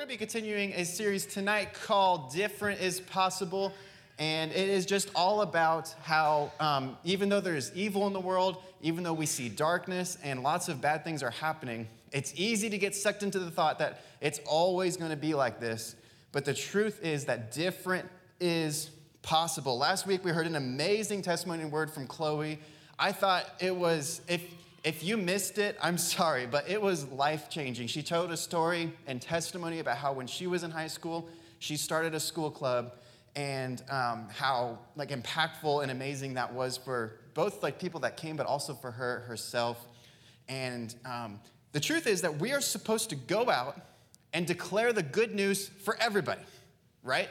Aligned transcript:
going 0.00 0.08
to 0.08 0.14
be 0.14 0.16
continuing 0.16 0.72
a 0.72 0.84
series 0.86 1.26
tonight 1.26 1.74
called 1.74 2.32
Different 2.32 2.80
is 2.80 3.00
Possible. 3.00 3.70
And 4.18 4.50
it 4.50 4.70
is 4.70 4.86
just 4.86 5.10
all 5.14 5.42
about 5.42 5.94
how, 6.00 6.52
um, 6.58 6.96
even 7.04 7.28
though 7.28 7.42
there's 7.42 7.70
evil 7.74 8.06
in 8.06 8.14
the 8.14 8.20
world, 8.20 8.62
even 8.80 9.04
though 9.04 9.12
we 9.12 9.26
see 9.26 9.50
darkness 9.50 10.16
and 10.22 10.42
lots 10.42 10.70
of 10.70 10.80
bad 10.80 11.04
things 11.04 11.22
are 11.22 11.30
happening, 11.30 11.86
it's 12.12 12.32
easy 12.34 12.70
to 12.70 12.78
get 12.78 12.94
sucked 12.94 13.22
into 13.22 13.38
the 13.38 13.50
thought 13.50 13.78
that 13.80 14.02
it's 14.22 14.40
always 14.46 14.96
going 14.96 15.10
to 15.10 15.18
be 15.18 15.34
like 15.34 15.60
this. 15.60 15.96
But 16.32 16.46
the 16.46 16.54
truth 16.54 17.04
is 17.04 17.26
that 17.26 17.52
different 17.52 18.08
is 18.40 18.88
possible. 19.20 19.76
Last 19.76 20.06
week 20.06 20.24
we 20.24 20.30
heard 20.30 20.46
an 20.46 20.56
amazing 20.56 21.20
testimony 21.20 21.66
word 21.66 21.90
from 21.90 22.06
Chloe. 22.06 22.58
I 22.98 23.12
thought 23.12 23.44
it 23.60 23.76
was, 23.76 24.22
if 24.28 24.40
if 24.82 25.02
you 25.04 25.16
missed 25.16 25.58
it, 25.58 25.76
I'm 25.80 25.98
sorry, 26.16 26.46
but 26.46 26.68
it 26.68 26.80
was 26.80 27.06
life 27.08 27.48
changing. 27.48 27.86
She 27.86 28.02
told 28.02 28.30
a 28.30 28.36
story 28.36 28.92
and 29.06 29.20
testimony 29.20 29.78
about 29.78 29.98
how 29.98 30.12
when 30.12 30.26
she 30.26 30.46
was 30.46 30.62
in 30.62 30.70
high 30.70 30.88
school, 30.88 31.28
she 31.58 31.76
started 31.76 32.14
a 32.14 32.20
school 32.20 32.50
club 32.50 32.94
and 33.36 33.82
um, 33.90 34.28
how 34.30 34.78
like 34.96 35.10
impactful 35.10 35.82
and 35.82 35.90
amazing 35.90 36.34
that 36.34 36.52
was 36.52 36.76
for 36.76 37.20
both 37.34 37.62
like 37.62 37.78
people 37.78 38.00
that 38.00 38.16
came, 38.16 38.36
but 38.36 38.46
also 38.46 38.74
for 38.74 38.90
her 38.90 39.20
herself. 39.20 39.86
And 40.48 40.94
um, 41.04 41.40
the 41.72 41.80
truth 41.80 42.06
is 42.06 42.22
that 42.22 42.40
we 42.40 42.52
are 42.52 42.60
supposed 42.60 43.10
to 43.10 43.16
go 43.16 43.48
out 43.48 43.80
and 44.32 44.46
declare 44.46 44.92
the 44.92 45.02
good 45.02 45.34
news 45.34 45.68
for 45.68 45.96
everybody, 46.00 46.42
right? 47.02 47.28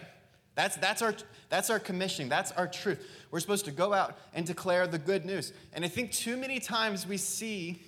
That's, 0.59 0.75
that's, 0.75 1.01
our, 1.01 1.15
that's 1.47 1.69
our 1.69 1.79
commissioning. 1.79 2.27
That's 2.27 2.51
our 2.51 2.67
truth. 2.67 2.99
We're 3.31 3.39
supposed 3.39 3.63
to 3.63 3.71
go 3.71 3.93
out 3.93 4.17
and 4.33 4.45
declare 4.45 4.87
the 4.87 4.97
good 4.97 5.23
news. 5.23 5.53
And 5.71 5.85
I 5.85 5.87
think 5.87 6.11
too 6.11 6.35
many 6.35 6.59
times 6.59 7.07
we 7.07 7.15
see 7.15 7.81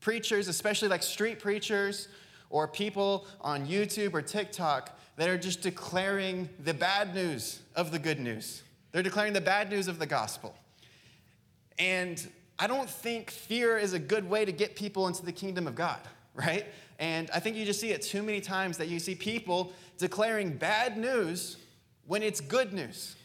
preachers, 0.00 0.46
especially 0.48 0.88
like 0.88 1.02
street 1.02 1.38
preachers 1.38 2.08
or 2.50 2.68
people 2.68 3.26
on 3.40 3.66
YouTube 3.66 4.12
or 4.12 4.20
TikTok, 4.20 4.98
that 5.16 5.30
are 5.30 5.38
just 5.38 5.62
declaring 5.62 6.50
the 6.62 6.74
bad 6.74 7.14
news 7.14 7.60
of 7.74 7.90
the 7.90 7.98
good 7.98 8.20
news. 8.20 8.62
They're 8.92 9.02
declaring 9.02 9.32
the 9.32 9.40
bad 9.40 9.70
news 9.70 9.88
of 9.88 9.98
the 9.98 10.04
gospel. 10.04 10.54
And 11.78 12.22
I 12.58 12.66
don't 12.66 12.90
think 12.90 13.30
fear 13.30 13.78
is 13.78 13.94
a 13.94 13.98
good 13.98 14.28
way 14.28 14.44
to 14.44 14.52
get 14.52 14.76
people 14.76 15.08
into 15.08 15.24
the 15.24 15.32
kingdom 15.32 15.66
of 15.66 15.74
God, 15.74 16.00
right? 16.34 16.66
And 16.98 17.30
I 17.32 17.40
think 17.40 17.56
you 17.56 17.64
just 17.64 17.80
see 17.80 17.92
it 17.92 18.02
too 18.02 18.22
many 18.22 18.42
times 18.42 18.76
that 18.76 18.88
you 18.88 18.98
see 18.98 19.14
people 19.14 19.72
declaring 19.96 20.58
bad 20.58 20.98
news 20.98 21.56
when 22.06 22.22
it's 22.22 22.40
good 22.40 22.72
news. 22.72 23.16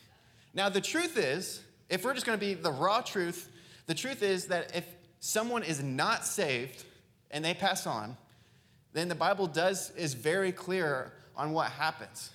Now, 0.53 0.69
the 0.69 0.81
truth 0.81 1.17
is, 1.17 1.61
if 1.89 2.03
we're 2.03 2.13
just 2.13 2.25
going 2.25 2.39
to 2.39 2.45
be 2.45 2.53
the 2.53 2.71
raw 2.71 3.01
truth, 3.01 3.49
the 3.87 3.93
truth 3.93 4.23
is 4.23 4.45
that 4.47 4.75
if 4.75 4.85
someone 5.19 5.63
is 5.63 5.81
not 5.83 6.25
saved 6.25 6.85
and 7.31 7.43
they 7.43 7.53
pass 7.53 7.85
on, 7.85 8.17
then 8.93 9.07
the 9.07 9.15
Bible 9.15 9.47
does 9.47 9.91
is 9.91 10.13
very 10.13 10.51
clear 10.51 11.13
on 11.35 11.51
what 11.51 11.71
happens. 11.71 12.31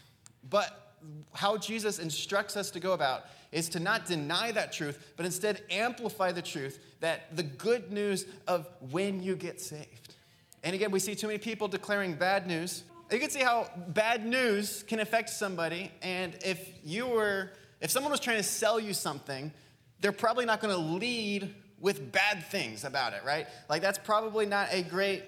But 0.48 0.92
how 1.32 1.56
Jesus 1.56 1.98
instructs 1.98 2.56
us 2.56 2.70
to 2.70 2.80
go 2.80 2.92
about 2.92 3.26
is 3.52 3.68
to 3.70 3.80
not 3.80 4.06
deny 4.06 4.50
that 4.52 4.72
truth, 4.72 5.12
but 5.16 5.26
instead 5.26 5.62
amplify 5.70 6.32
the 6.32 6.42
truth 6.42 6.80
that 7.00 7.36
the 7.36 7.42
good 7.42 7.92
news 7.92 8.26
of 8.48 8.68
when 8.90 9.22
you 9.22 9.36
get 9.36 9.60
saved. 9.60 10.14
And 10.62 10.74
again, 10.74 10.90
we 10.90 10.98
see 10.98 11.14
too 11.14 11.26
many 11.26 11.38
people 11.38 11.68
declaring 11.68 12.14
bad 12.14 12.46
news 12.46 12.84
you 13.10 13.18
can 13.18 13.30
see 13.30 13.40
how 13.40 13.70
bad 13.88 14.24
news 14.26 14.82
can 14.86 15.00
affect 15.00 15.30
somebody. 15.30 15.90
And 16.02 16.34
if 16.44 16.68
you 16.84 17.06
were, 17.06 17.52
if 17.80 17.90
someone 17.90 18.10
was 18.10 18.20
trying 18.20 18.38
to 18.38 18.42
sell 18.42 18.80
you 18.80 18.94
something, 18.94 19.52
they're 20.00 20.12
probably 20.12 20.44
not 20.44 20.60
going 20.60 20.74
to 20.74 20.80
lead 20.80 21.54
with 21.80 22.12
bad 22.12 22.44
things 22.46 22.84
about 22.84 23.12
it, 23.12 23.22
right? 23.24 23.46
Like 23.68 23.82
that's 23.82 23.98
probably 23.98 24.46
not 24.46 24.68
a 24.72 24.82
great 24.82 25.22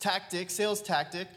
tactic, 0.00 0.50
sales 0.50 0.82
tactic. 0.82 1.28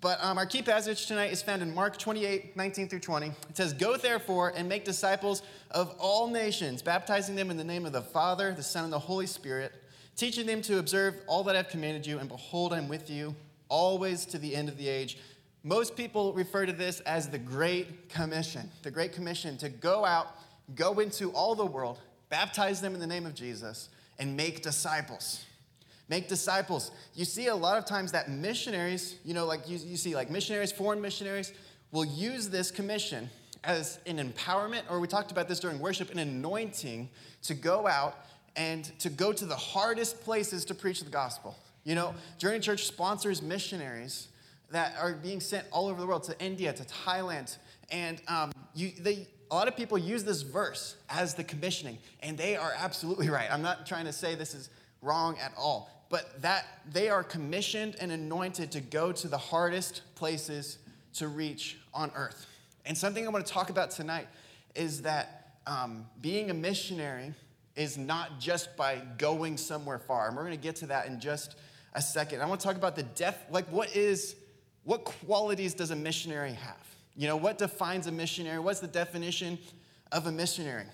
But 0.00 0.22
um, 0.22 0.38
our 0.38 0.46
key 0.46 0.62
passage 0.62 1.06
tonight 1.06 1.32
is 1.32 1.42
found 1.42 1.60
in 1.60 1.74
Mark 1.74 1.96
28, 1.96 2.56
19 2.56 2.88
through 2.88 3.00
20. 3.00 3.26
It 3.26 3.56
says, 3.56 3.72
Go 3.72 3.96
therefore 3.96 4.52
and 4.54 4.68
make 4.68 4.84
disciples 4.84 5.42
of 5.72 5.94
all 5.98 6.28
nations, 6.28 6.82
baptizing 6.82 7.34
them 7.34 7.50
in 7.50 7.56
the 7.56 7.64
name 7.64 7.84
of 7.84 7.92
the 7.92 8.02
Father, 8.02 8.52
the 8.52 8.62
Son, 8.62 8.84
and 8.84 8.92
the 8.92 8.98
Holy 8.98 9.26
Spirit, 9.26 9.72
teaching 10.14 10.46
them 10.46 10.62
to 10.62 10.78
observe 10.78 11.16
all 11.26 11.42
that 11.44 11.56
I've 11.56 11.68
commanded 11.68 12.06
you, 12.06 12.18
and 12.20 12.28
behold, 12.28 12.72
I'm 12.72 12.88
with 12.88 13.10
you 13.10 13.34
always 13.68 14.24
to 14.26 14.38
the 14.38 14.54
end 14.54 14.68
of 14.68 14.76
the 14.76 14.88
age. 14.88 15.18
Most 15.64 15.96
people 15.96 16.32
refer 16.32 16.66
to 16.66 16.72
this 16.72 17.00
as 17.00 17.28
the 17.28 17.38
Great 17.38 18.08
Commission. 18.08 18.70
The 18.82 18.90
Great 18.90 19.12
Commission 19.12 19.56
to 19.58 19.68
go 19.68 20.04
out, 20.04 20.28
go 20.74 21.00
into 21.00 21.30
all 21.32 21.54
the 21.54 21.66
world, 21.66 21.98
baptize 22.28 22.80
them 22.80 22.94
in 22.94 23.00
the 23.00 23.06
name 23.06 23.26
of 23.26 23.34
Jesus, 23.34 23.88
and 24.18 24.36
make 24.36 24.62
disciples. 24.62 25.44
Make 26.08 26.28
disciples. 26.28 26.90
You 27.14 27.24
see 27.24 27.48
a 27.48 27.54
lot 27.54 27.76
of 27.76 27.84
times 27.84 28.12
that 28.12 28.30
missionaries, 28.30 29.16
you 29.24 29.34
know, 29.34 29.46
like 29.46 29.68
you, 29.68 29.78
you 29.78 29.96
see 29.96 30.14
like 30.14 30.30
missionaries, 30.30 30.72
foreign 30.72 31.00
missionaries, 31.00 31.52
will 31.92 32.04
use 32.04 32.48
this 32.48 32.70
commission 32.70 33.28
as 33.64 33.98
an 34.06 34.18
empowerment, 34.18 34.82
or 34.88 35.00
we 35.00 35.08
talked 35.08 35.32
about 35.32 35.48
this 35.48 35.60
during 35.60 35.78
worship, 35.80 36.10
an 36.10 36.18
anointing 36.18 37.08
to 37.42 37.54
go 37.54 37.86
out 37.86 38.16
and 38.56 38.84
to 39.00 39.10
go 39.10 39.32
to 39.32 39.44
the 39.44 39.56
hardest 39.56 40.22
places 40.22 40.64
to 40.66 40.74
preach 40.74 41.02
the 41.02 41.10
gospel. 41.10 41.56
You 41.84 41.94
know, 41.94 42.14
Journey 42.38 42.60
Church 42.60 42.86
sponsors 42.86 43.42
missionaries 43.42 44.28
that 44.70 44.94
are 44.98 45.12
being 45.12 45.40
sent 45.40 45.66
all 45.70 45.88
over 45.88 46.00
the 46.00 46.06
world 46.06 46.24
to 46.24 46.38
India, 46.40 46.72
to 46.72 46.84
Thailand. 46.84 47.56
And 47.90 48.20
um, 48.28 48.52
you, 48.74 48.92
they, 48.98 49.26
a 49.50 49.54
lot 49.54 49.68
of 49.68 49.76
people 49.76 49.96
use 49.96 50.24
this 50.24 50.42
verse 50.42 50.96
as 51.08 51.34
the 51.34 51.44
commissioning, 51.44 51.98
and 52.22 52.36
they 52.36 52.56
are 52.56 52.72
absolutely 52.76 53.28
right. 53.30 53.50
I'm 53.50 53.62
not 53.62 53.86
trying 53.86 54.04
to 54.04 54.12
say 54.12 54.34
this 54.34 54.54
is 54.54 54.70
wrong 55.02 55.38
at 55.38 55.52
all, 55.56 55.90
but 56.10 56.40
that 56.42 56.66
they 56.90 57.08
are 57.08 57.22
commissioned 57.22 57.96
and 58.00 58.12
anointed 58.12 58.70
to 58.72 58.80
go 58.80 59.12
to 59.12 59.28
the 59.28 59.38
hardest 59.38 60.02
places 60.14 60.78
to 61.14 61.28
reach 61.28 61.78
on 61.94 62.10
earth. 62.14 62.46
And 62.84 62.96
something 62.96 63.26
I 63.26 63.30
want 63.30 63.44
to 63.46 63.52
talk 63.52 63.70
about 63.70 63.90
tonight 63.90 64.28
is 64.74 65.02
that 65.02 65.56
um, 65.66 66.06
being 66.20 66.50
a 66.50 66.54
missionary 66.54 67.34
is 67.76 67.96
not 67.96 68.40
just 68.40 68.76
by 68.76 69.00
going 69.18 69.56
somewhere 69.56 69.98
far. 69.98 70.28
And 70.28 70.36
we're 70.36 70.44
going 70.44 70.56
to 70.56 70.62
get 70.62 70.76
to 70.76 70.86
that 70.86 71.06
in 71.06 71.20
just 71.20 71.56
a 71.94 72.02
second. 72.02 72.40
I 72.40 72.46
want 72.46 72.60
to 72.60 72.66
talk 72.66 72.76
about 72.76 72.96
the 72.96 73.02
death, 73.02 73.44
like 73.50 73.66
what 73.68 73.94
is 73.94 74.34
what 74.88 75.04
qualities 75.04 75.74
does 75.74 75.90
a 75.90 75.96
missionary 75.96 76.54
have? 76.54 76.88
You 77.14 77.26
know, 77.26 77.36
what 77.36 77.58
defines 77.58 78.06
a 78.06 78.10
missionary? 78.10 78.58
What's 78.58 78.80
the 78.80 78.86
definition 78.86 79.58
of 80.12 80.26
a 80.26 80.32
missionary? 80.32 80.86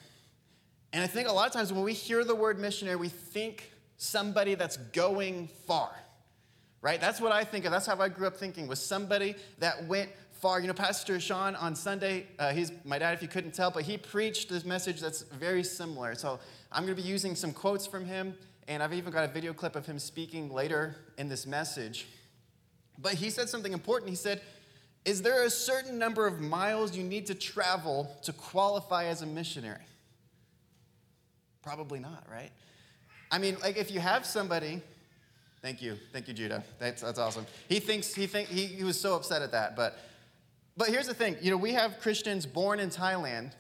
And 0.93 1.01
I 1.01 1.07
think 1.07 1.29
a 1.29 1.33
lot 1.33 1.47
of 1.47 1.53
times 1.53 1.73
when 1.73 1.85
we 1.85 1.93
hear 1.93 2.25
the 2.25 2.35
word 2.35 2.59
missionary, 2.59 2.97
we 2.97 3.09
think 3.09 3.71
somebody 3.97 4.57
that's 4.57 4.79
going 4.79 5.49
far, 5.69 5.93
right? 6.83 7.01
That's 7.01 7.21
what 7.21 7.31
I 7.31 7.45
think 7.45 7.67
of. 7.67 7.71
That's 7.71 7.87
how 7.87 7.97
I 8.01 8.09
grew 8.09 8.27
up 8.27 8.37
thinking, 8.37 8.67
was 8.67 8.85
somebody 8.85 9.37
that 9.61 9.87
went 9.87 10.11
far. 10.33 10.59
You 10.59 10.67
know, 10.67 10.75
Pastor 10.75 11.21
Sean 11.21 11.55
on 11.55 11.77
Sunday, 11.77 12.27
uh, 12.41 12.51
he's 12.51 12.73
my 12.85 12.99
dad 12.99 13.15
if 13.15 13.23
you 13.23 13.29
couldn't 13.29 13.55
tell, 13.55 13.71
but 13.71 13.85
he 13.85 13.97
preached 13.97 14.49
this 14.49 14.65
message 14.65 15.01
that's 15.01 15.23
very 15.23 15.63
similar. 15.63 16.17
So 16.17 16.41
I'm 16.73 16.85
going 16.85 16.97
to 16.97 17.01
be 17.01 17.09
using 17.09 17.37
some 17.37 17.53
quotes 17.53 17.87
from 17.87 18.07
him, 18.07 18.35
and 18.67 18.83
I've 18.83 18.93
even 18.93 19.13
got 19.13 19.23
a 19.23 19.33
video 19.33 19.53
clip 19.53 19.77
of 19.77 19.87
him 19.87 20.01
speaking 20.01 20.53
later 20.53 20.97
in 21.17 21.29
this 21.29 21.47
message. 21.47 22.09
But 22.99 23.15
he 23.15 23.31
said 23.31 23.49
something 23.49 23.73
important. 23.73 24.11
He 24.11 24.17
said, 24.17 24.41
Is 25.05 25.23
there 25.23 25.45
a 25.45 25.51
certain 25.51 25.99
number 25.99 26.27
of 26.27 26.41
miles 26.41 26.97
you 26.97 27.05
need 27.05 27.27
to 27.27 27.35
travel 27.35 28.15
to 28.23 28.33
qualify 28.33 29.05
as 29.05 29.23
a 29.23 29.27
missionary? 29.27 29.85
Probably 31.63 31.99
not, 31.99 32.25
right? 32.31 32.51
I 33.31 33.39
mean, 33.39 33.57
like 33.63 33.77
if 33.77 33.91
you 33.91 34.01
have 34.01 34.27
somebody, 34.27 34.83
thank 35.63 35.83
you, 35.83 35.97
thank 36.13 36.29
you, 36.29 36.35
Judah. 36.35 36.63
That's, 36.79 37.03
that's 37.03 37.19
awesome. 37.19 37.47
He 37.69 37.81
thinks 37.81 38.15
he 38.15 38.27
think 38.27 38.49
he, 38.49 38.67
he 38.67 38.85
was 38.85 39.01
so 39.01 39.17
upset 39.17 39.43
at 39.43 39.53
that, 39.53 39.75
but 39.75 39.99
but 40.77 40.89
here's 40.89 41.07
the 41.07 41.15
thing, 41.15 41.37
you 41.41 41.51
know, 41.53 41.57
we 41.57 41.73
have 41.73 42.01
Christians 42.01 42.47
born 42.47 42.81
in 42.81 42.91
Thailand, 42.91 43.53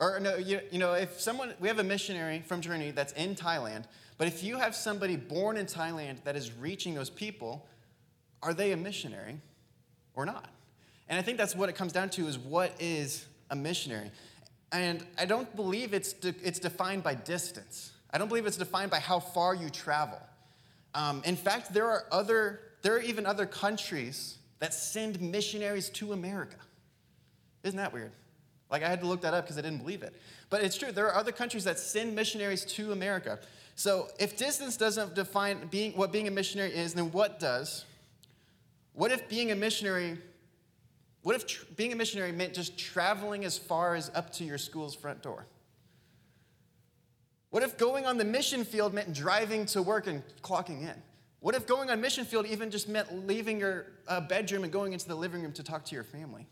or 0.00 0.18
no, 0.18 0.36
you, 0.36 0.60
you 0.72 0.78
know, 0.78 0.94
if 0.94 1.20
someone 1.20 1.54
we 1.60 1.68
have 1.68 1.78
a 1.78 1.84
missionary 1.84 2.42
from 2.44 2.60
Journey 2.60 2.90
that's 2.90 3.12
in 3.12 3.36
Thailand, 3.36 3.84
but 4.18 4.26
if 4.26 4.42
you 4.42 4.56
have 4.58 4.74
somebody 4.74 5.16
born 5.16 5.56
in 5.56 5.66
Thailand 5.66 6.24
that 6.24 6.34
is 6.34 6.52
reaching 6.52 6.94
those 6.94 7.10
people, 7.10 7.66
are 8.42 8.54
they 8.54 8.72
a 8.72 8.76
missionary 8.76 9.40
or 10.14 10.26
not? 10.26 10.48
And 11.08 11.18
I 11.18 11.22
think 11.22 11.38
that's 11.38 11.54
what 11.54 11.68
it 11.68 11.74
comes 11.74 11.92
down 11.92 12.10
to 12.10 12.26
is 12.26 12.38
what 12.38 12.72
is 12.80 13.26
a 13.50 13.56
missionary? 13.56 14.10
And 14.72 15.04
I 15.18 15.26
don't 15.26 15.54
believe 15.54 15.94
it's, 15.94 16.12
de- 16.12 16.34
it's 16.42 16.58
defined 16.58 17.02
by 17.02 17.14
distance. 17.14 17.92
I 18.10 18.18
don't 18.18 18.28
believe 18.28 18.46
it's 18.46 18.56
defined 18.56 18.90
by 18.90 18.98
how 18.98 19.20
far 19.20 19.54
you 19.54 19.70
travel. 19.70 20.20
Um, 20.94 21.22
in 21.24 21.36
fact, 21.36 21.72
there 21.72 21.90
are 21.90 22.04
other, 22.10 22.60
there 22.82 22.96
are 22.96 23.00
even 23.00 23.26
other 23.26 23.46
countries 23.46 24.38
that 24.58 24.74
send 24.74 25.20
missionaries 25.20 25.90
to 25.90 26.12
America. 26.12 26.56
Isn't 27.62 27.76
that 27.76 27.92
weird? 27.92 28.12
Like 28.70 28.82
I 28.82 28.88
had 28.88 29.00
to 29.00 29.06
look 29.06 29.20
that 29.20 29.34
up 29.34 29.44
because 29.44 29.58
I 29.58 29.60
didn't 29.60 29.78
believe 29.78 30.02
it. 30.02 30.14
But 30.50 30.62
it's 30.62 30.76
true. 30.76 30.92
There 30.92 31.06
are 31.06 31.14
other 31.14 31.32
countries 31.32 31.64
that 31.64 31.78
send 31.78 32.14
missionaries 32.14 32.64
to 32.64 32.92
America. 32.92 33.38
So 33.74 34.08
if 34.18 34.36
distance 34.36 34.76
doesn't 34.76 35.14
define 35.14 35.66
being, 35.68 35.92
what 35.92 36.10
being 36.10 36.26
a 36.28 36.30
missionary 36.30 36.74
is, 36.74 36.94
then 36.94 37.12
what 37.12 37.38
does? 37.38 37.84
What 38.96 39.12
if 39.12 39.28
being 39.28 39.52
a 39.52 39.54
missionary, 39.54 40.16
what 41.20 41.36
if 41.36 41.46
tr- 41.46 41.66
being 41.76 41.92
a 41.92 41.96
missionary 41.96 42.32
meant 42.32 42.54
just 42.54 42.78
traveling 42.78 43.44
as 43.44 43.58
far 43.58 43.94
as 43.94 44.10
up 44.14 44.32
to 44.32 44.44
your 44.44 44.56
school's 44.56 44.94
front 44.94 45.22
door? 45.22 45.46
What 47.50 47.62
if 47.62 47.76
going 47.76 48.06
on 48.06 48.16
the 48.16 48.24
mission 48.24 48.64
field 48.64 48.94
meant 48.94 49.12
driving 49.12 49.66
to 49.66 49.82
work 49.82 50.06
and 50.06 50.22
clocking 50.40 50.80
in? 50.80 50.94
What 51.40 51.54
if 51.54 51.66
going 51.66 51.90
on 51.90 52.00
mission 52.00 52.24
field 52.24 52.46
even 52.46 52.70
just 52.70 52.88
meant 52.88 53.26
leaving 53.26 53.60
your 53.60 53.84
uh, 54.08 54.22
bedroom 54.22 54.64
and 54.64 54.72
going 54.72 54.94
into 54.94 55.06
the 55.06 55.14
living 55.14 55.42
room 55.42 55.52
to 55.52 55.62
talk 55.62 55.84
to 55.84 55.94
your 55.94 56.04
family? 56.04 56.48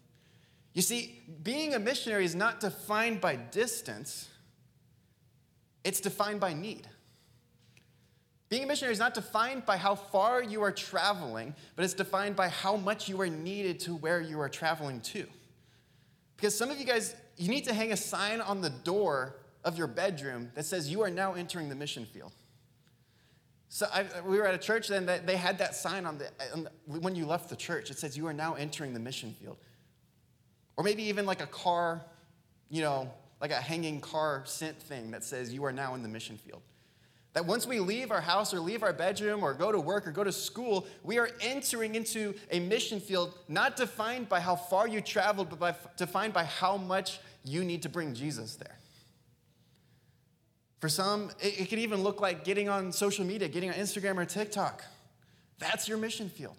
You 0.74 0.82
see, 0.82 1.22
being 1.42 1.72
a 1.72 1.78
missionary 1.78 2.26
is 2.26 2.34
not 2.34 2.60
defined 2.60 3.22
by 3.22 3.36
distance, 3.36 4.28
it's 5.82 6.00
defined 6.00 6.40
by 6.40 6.52
need. 6.52 6.88
Being 8.48 8.64
a 8.64 8.66
missionary 8.66 8.92
is 8.92 8.98
not 8.98 9.14
defined 9.14 9.64
by 9.64 9.76
how 9.76 9.94
far 9.94 10.42
you 10.42 10.62
are 10.62 10.72
traveling, 10.72 11.54
but 11.76 11.84
it's 11.84 11.94
defined 11.94 12.36
by 12.36 12.48
how 12.48 12.76
much 12.76 13.08
you 13.08 13.20
are 13.20 13.28
needed 13.28 13.80
to 13.80 13.94
where 13.96 14.20
you 14.20 14.40
are 14.40 14.48
traveling 14.48 15.00
to. 15.00 15.26
Because 16.36 16.56
some 16.56 16.70
of 16.70 16.78
you 16.78 16.84
guys, 16.84 17.14
you 17.36 17.48
need 17.48 17.64
to 17.64 17.74
hang 17.74 17.92
a 17.92 17.96
sign 17.96 18.40
on 18.40 18.60
the 18.60 18.70
door 18.70 19.36
of 19.64 19.78
your 19.78 19.86
bedroom 19.86 20.50
that 20.54 20.64
says 20.64 20.90
you 20.90 21.02
are 21.02 21.10
now 21.10 21.32
entering 21.32 21.68
the 21.68 21.74
mission 21.74 22.04
field. 22.04 22.32
So 23.70 23.86
I, 23.92 24.04
we 24.24 24.36
were 24.38 24.46
at 24.46 24.54
a 24.54 24.58
church 24.58 24.88
then 24.88 25.06
that 25.06 25.26
they 25.26 25.36
had 25.36 25.58
that 25.58 25.74
sign 25.74 26.06
on 26.06 26.18
the, 26.18 26.28
on 26.52 26.64
the, 26.64 26.98
when 27.00 27.16
you 27.16 27.26
left 27.26 27.48
the 27.48 27.56
church. 27.56 27.90
It 27.90 27.98
says 27.98 28.16
you 28.16 28.26
are 28.28 28.32
now 28.32 28.54
entering 28.54 28.94
the 28.94 29.00
mission 29.00 29.34
field. 29.40 29.56
Or 30.76 30.84
maybe 30.84 31.02
even 31.04 31.26
like 31.26 31.42
a 31.42 31.46
car, 31.46 32.04
you 32.68 32.82
know, 32.82 33.10
like 33.40 33.50
a 33.50 33.60
hanging 33.60 34.00
car 34.00 34.42
scent 34.44 34.80
thing 34.80 35.10
that 35.10 35.24
says 35.24 35.52
you 35.52 35.64
are 35.64 35.72
now 35.72 35.94
in 35.94 36.02
the 36.02 36.08
mission 36.08 36.36
field. 36.36 36.62
That 37.34 37.44
once 37.44 37.66
we 37.66 37.80
leave 37.80 38.12
our 38.12 38.20
house 38.20 38.54
or 38.54 38.60
leave 38.60 38.84
our 38.84 38.92
bedroom 38.92 39.42
or 39.42 39.54
go 39.54 39.72
to 39.72 39.80
work 39.80 40.06
or 40.06 40.12
go 40.12 40.22
to 40.22 40.32
school, 40.32 40.86
we 41.02 41.18
are 41.18 41.28
entering 41.40 41.96
into 41.96 42.34
a 42.52 42.60
mission 42.60 43.00
field 43.00 43.34
not 43.48 43.76
defined 43.76 44.28
by 44.28 44.38
how 44.38 44.54
far 44.54 44.86
you 44.86 45.00
traveled, 45.00 45.50
but 45.50 45.58
by, 45.58 45.74
defined 45.96 46.32
by 46.32 46.44
how 46.44 46.76
much 46.76 47.18
you 47.44 47.64
need 47.64 47.82
to 47.82 47.88
bring 47.88 48.14
Jesus 48.14 48.54
there. 48.54 48.78
For 50.78 50.88
some, 50.88 51.30
it, 51.40 51.60
it 51.60 51.70
could 51.70 51.80
even 51.80 52.04
look 52.04 52.20
like 52.20 52.44
getting 52.44 52.68
on 52.68 52.92
social 52.92 53.24
media, 53.24 53.48
getting 53.48 53.70
on 53.70 53.76
Instagram 53.76 54.16
or 54.16 54.24
TikTok. 54.24 54.84
That's 55.58 55.88
your 55.88 55.98
mission 55.98 56.28
field. 56.28 56.54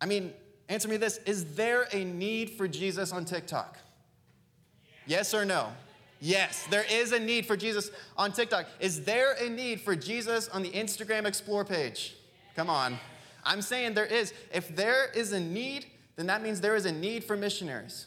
I 0.00 0.06
mean, 0.06 0.32
answer 0.68 0.88
me 0.88 0.96
this 0.96 1.18
Is 1.26 1.54
there 1.54 1.86
a 1.92 2.02
need 2.02 2.50
for 2.50 2.66
Jesus 2.66 3.12
on 3.12 3.24
TikTok? 3.24 3.78
Yes 5.06 5.32
or 5.32 5.44
no? 5.44 5.68
Yes, 6.24 6.64
there 6.70 6.84
is 6.88 7.10
a 7.10 7.18
need 7.18 7.46
for 7.46 7.56
Jesus 7.56 7.90
on 8.16 8.30
TikTok. 8.30 8.66
Is 8.78 9.02
there 9.02 9.32
a 9.32 9.48
need 9.48 9.80
for 9.80 9.96
Jesus 9.96 10.48
on 10.50 10.62
the 10.62 10.70
Instagram 10.70 11.24
Explore 11.24 11.64
page? 11.64 12.14
Come 12.54 12.70
on. 12.70 12.96
I'm 13.42 13.60
saying 13.60 13.94
there 13.94 14.06
is. 14.06 14.32
If 14.54 14.68
there 14.76 15.10
is 15.16 15.32
a 15.32 15.40
need, 15.40 15.86
then 16.14 16.28
that 16.28 16.40
means 16.40 16.60
there 16.60 16.76
is 16.76 16.86
a 16.86 16.92
need 16.92 17.24
for 17.24 17.36
missionaries. 17.36 18.06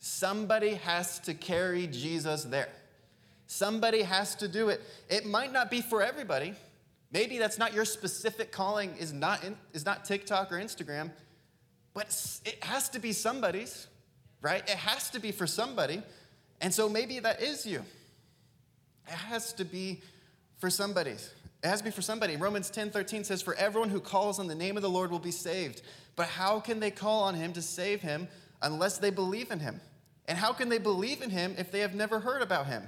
Somebody 0.00 0.74
has 0.74 1.20
to 1.20 1.32
carry 1.32 1.86
Jesus 1.86 2.42
there. 2.42 2.70
Somebody 3.46 4.02
has 4.02 4.34
to 4.34 4.48
do 4.48 4.68
it. 4.68 4.82
It 5.08 5.24
might 5.24 5.52
not 5.52 5.70
be 5.70 5.80
for 5.80 6.02
everybody. 6.02 6.54
Maybe 7.12 7.38
that's 7.38 7.56
not 7.56 7.72
your 7.72 7.84
specific 7.84 8.50
calling 8.50 8.96
is 8.98 9.12
not 9.12 9.44
in, 9.44 9.56
is 9.72 9.86
not 9.86 10.04
TikTok 10.04 10.50
or 10.50 10.56
Instagram, 10.56 11.12
but 11.94 12.06
it 12.44 12.64
has 12.64 12.88
to 12.88 12.98
be 12.98 13.12
somebody's, 13.12 13.86
right? 14.42 14.68
It 14.68 14.76
has 14.76 15.08
to 15.10 15.20
be 15.20 15.30
for 15.30 15.46
somebody. 15.46 16.02
And 16.60 16.72
so 16.72 16.88
maybe 16.88 17.18
that 17.20 17.42
is 17.42 17.66
you. 17.66 17.84
It 19.06 19.14
has 19.14 19.52
to 19.54 19.64
be 19.64 20.00
for 20.58 20.70
somebody. 20.70 21.10
It 21.10 21.68
has 21.68 21.80
to 21.80 21.84
be 21.84 21.90
for 21.90 22.02
somebody. 22.02 22.36
Romans 22.36 22.70
10 22.70 22.90
13 22.90 23.24
says, 23.24 23.42
For 23.42 23.54
everyone 23.54 23.90
who 23.90 24.00
calls 24.00 24.38
on 24.38 24.46
the 24.46 24.54
name 24.54 24.76
of 24.76 24.82
the 24.82 24.90
Lord 24.90 25.10
will 25.10 25.18
be 25.18 25.30
saved. 25.30 25.82
But 26.16 26.28
how 26.28 26.60
can 26.60 26.80
they 26.80 26.90
call 26.90 27.24
on 27.24 27.34
him 27.34 27.52
to 27.54 27.62
save 27.62 28.00
him 28.00 28.28
unless 28.62 28.98
they 28.98 29.10
believe 29.10 29.50
in 29.50 29.58
him? 29.58 29.80
And 30.26 30.38
how 30.38 30.52
can 30.52 30.68
they 30.68 30.78
believe 30.78 31.22
in 31.22 31.30
him 31.30 31.54
if 31.58 31.70
they 31.70 31.80
have 31.80 31.94
never 31.94 32.20
heard 32.20 32.40
about 32.40 32.66
him? 32.66 32.84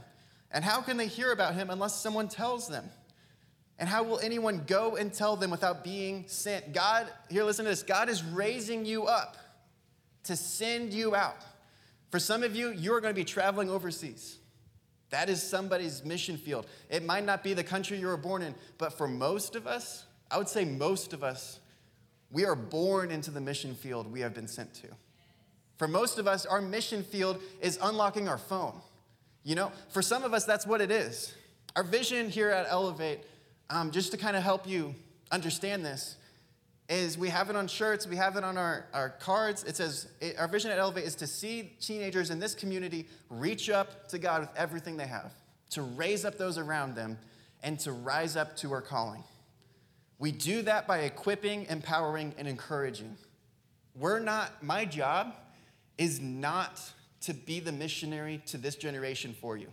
And 0.50 0.64
how 0.64 0.80
can 0.80 0.96
they 0.96 1.06
hear 1.06 1.32
about 1.32 1.54
him 1.54 1.70
unless 1.70 2.00
someone 2.00 2.28
tells 2.28 2.68
them? 2.68 2.88
And 3.78 3.88
how 3.88 4.04
will 4.04 4.18
anyone 4.20 4.62
go 4.66 4.96
and 4.96 5.12
tell 5.12 5.36
them 5.36 5.50
without 5.50 5.84
being 5.84 6.24
sent? 6.28 6.72
God, 6.72 7.08
here, 7.28 7.44
listen 7.44 7.64
to 7.66 7.70
this 7.70 7.82
God 7.82 8.08
is 8.08 8.24
raising 8.24 8.86
you 8.86 9.04
up 9.04 9.36
to 10.24 10.36
send 10.36 10.92
you 10.92 11.14
out. 11.14 11.36
For 12.16 12.20
some 12.20 12.42
of 12.42 12.56
you, 12.56 12.70
you're 12.70 13.02
going 13.02 13.12
to 13.12 13.20
be 13.20 13.26
traveling 13.26 13.68
overseas. 13.68 14.38
That 15.10 15.28
is 15.28 15.42
somebody's 15.42 16.02
mission 16.02 16.38
field. 16.38 16.66
It 16.88 17.04
might 17.04 17.26
not 17.26 17.44
be 17.44 17.52
the 17.52 17.62
country 17.62 17.98
you 17.98 18.06
were 18.06 18.16
born 18.16 18.40
in, 18.40 18.54
but 18.78 18.94
for 18.94 19.06
most 19.06 19.54
of 19.54 19.66
us, 19.66 20.06
I 20.30 20.38
would 20.38 20.48
say 20.48 20.64
most 20.64 21.12
of 21.12 21.22
us, 21.22 21.60
we 22.30 22.46
are 22.46 22.54
born 22.54 23.10
into 23.10 23.30
the 23.30 23.42
mission 23.42 23.74
field 23.74 24.10
we 24.10 24.20
have 24.20 24.32
been 24.32 24.48
sent 24.48 24.72
to. 24.76 24.86
For 25.76 25.86
most 25.86 26.18
of 26.18 26.26
us, 26.26 26.46
our 26.46 26.62
mission 26.62 27.02
field 27.02 27.38
is 27.60 27.78
unlocking 27.82 28.28
our 28.28 28.38
phone. 28.38 28.80
You 29.44 29.54
know, 29.54 29.70
for 29.90 30.00
some 30.00 30.24
of 30.24 30.32
us, 30.32 30.46
that's 30.46 30.66
what 30.66 30.80
it 30.80 30.90
is. 30.90 31.34
Our 31.76 31.82
vision 31.82 32.30
here 32.30 32.48
at 32.48 32.66
Elevate, 32.70 33.20
um, 33.68 33.90
just 33.90 34.10
to 34.12 34.16
kind 34.16 34.38
of 34.38 34.42
help 34.42 34.66
you 34.66 34.94
understand 35.30 35.84
this, 35.84 36.16
is 36.88 37.18
we 37.18 37.28
have 37.28 37.50
it 37.50 37.56
on 37.56 37.66
shirts, 37.66 38.06
we 38.06 38.16
have 38.16 38.36
it 38.36 38.44
on 38.44 38.56
our, 38.56 38.86
our 38.92 39.10
cards. 39.10 39.64
It 39.64 39.76
says, 39.76 40.08
Our 40.38 40.46
vision 40.46 40.70
at 40.70 40.78
Elevate 40.78 41.04
is 41.04 41.16
to 41.16 41.26
see 41.26 41.72
teenagers 41.80 42.30
in 42.30 42.38
this 42.38 42.54
community 42.54 43.08
reach 43.28 43.68
up 43.70 44.08
to 44.08 44.18
God 44.18 44.42
with 44.42 44.50
everything 44.56 44.96
they 44.96 45.06
have, 45.06 45.32
to 45.70 45.82
raise 45.82 46.24
up 46.24 46.38
those 46.38 46.58
around 46.58 46.94
them, 46.94 47.18
and 47.62 47.78
to 47.80 47.92
rise 47.92 48.36
up 48.36 48.56
to 48.58 48.72
our 48.72 48.82
calling. 48.82 49.24
We 50.18 50.32
do 50.32 50.62
that 50.62 50.86
by 50.86 51.00
equipping, 51.00 51.66
empowering, 51.68 52.34
and 52.38 52.46
encouraging. 52.46 53.16
We're 53.94 54.20
not, 54.20 54.62
my 54.62 54.84
job 54.84 55.34
is 55.98 56.20
not 56.20 56.80
to 57.22 57.34
be 57.34 57.60
the 57.60 57.72
missionary 57.72 58.42
to 58.46 58.58
this 58.58 58.76
generation 58.76 59.34
for 59.40 59.56
you. 59.56 59.68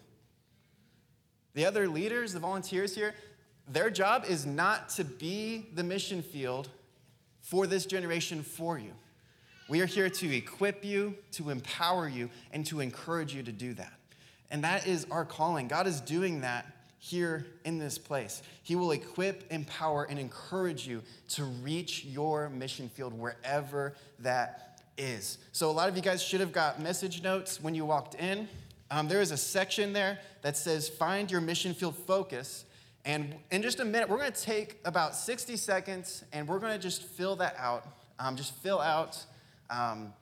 The 1.54 1.66
other 1.66 1.88
leaders, 1.88 2.34
the 2.34 2.40
volunteers 2.40 2.96
here, 2.96 3.14
their 3.68 3.90
job 3.90 4.26
is 4.28 4.46
not 4.46 4.90
to 4.90 5.04
be 5.04 5.70
the 5.76 5.84
mission 5.84 6.22
field 6.22 6.70
for 7.44 7.68
this 7.68 7.86
generation 7.86 8.42
for 8.42 8.80
you. 8.80 8.92
We 9.70 9.82
are 9.82 9.86
here 9.86 10.10
to 10.10 10.36
equip 10.36 10.84
you, 10.84 11.16
to 11.34 11.52
empower 11.52 12.10
you, 12.10 12.30
and 12.52 12.66
to 12.66 12.80
encourage 12.80 13.36
you 13.36 13.44
to 13.44 13.52
do 13.52 13.74
that. 13.76 13.94
And 14.50 14.64
that 14.64 14.88
is 14.88 15.06
our 15.12 15.26
calling. 15.26 15.68
God 15.68 15.88
is 15.88 16.02
doing 16.02 16.42
that 16.42 16.66
here 17.00 17.46
in 17.66 17.80
this 17.80 17.98
place. 17.98 18.42
He 18.64 18.76
will 18.76 18.92
equip, 18.92 19.52
empower, 19.52 20.06
and 20.06 20.18
encourage 20.18 20.88
you 20.88 21.02
to 21.30 21.44
reach 21.44 22.06
your 22.06 22.50
mission 22.50 22.90
field 22.90 23.14
wherever 23.18 23.94
that 24.20 24.82
is. 24.98 25.38
So, 25.52 25.70
a 25.70 25.74
lot 25.74 25.90
of 25.90 25.96
you 25.96 26.02
guys 26.02 26.24
should 26.24 26.40
have 26.40 26.54
got 26.54 26.82
message 26.82 27.22
notes 27.22 27.62
when 27.62 27.76
you 27.76 27.84
walked 27.84 28.16
in. 28.16 28.48
Um, 28.92 29.08
there 29.08 29.22
is 29.22 29.32
a 29.32 29.38
section 29.38 29.92
there 29.92 30.20
that 30.44 30.56
says, 30.56 30.88
Find 30.88 31.32
your 31.32 31.42
mission 31.42 31.74
field 31.74 31.98
focus. 31.98 32.66
And 33.06 33.36
in 33.52 33.62
just 33.62 33.80
a 33.80 33.86
minute, 33.86 34.10
we're 34.10 34.18
going 34.18 34.32
to 34.32 34.42
take 34.42 34.80
about 34.86 35.16
60 35.16 35.58
seconds 35.58 36.24
and 36.32 36.48
we're 36.48 36.60
going 36.60 36.74
to 36.74 36.80
just 36.80 37.04
fill 37.04 37.36
that 37.38 37.56
out. 37.58 37.86
Um, 38.20 38.36
just 38.36 38.54
fill 38.56 38.80
out 38.80 39.18
um, 39.70 40.14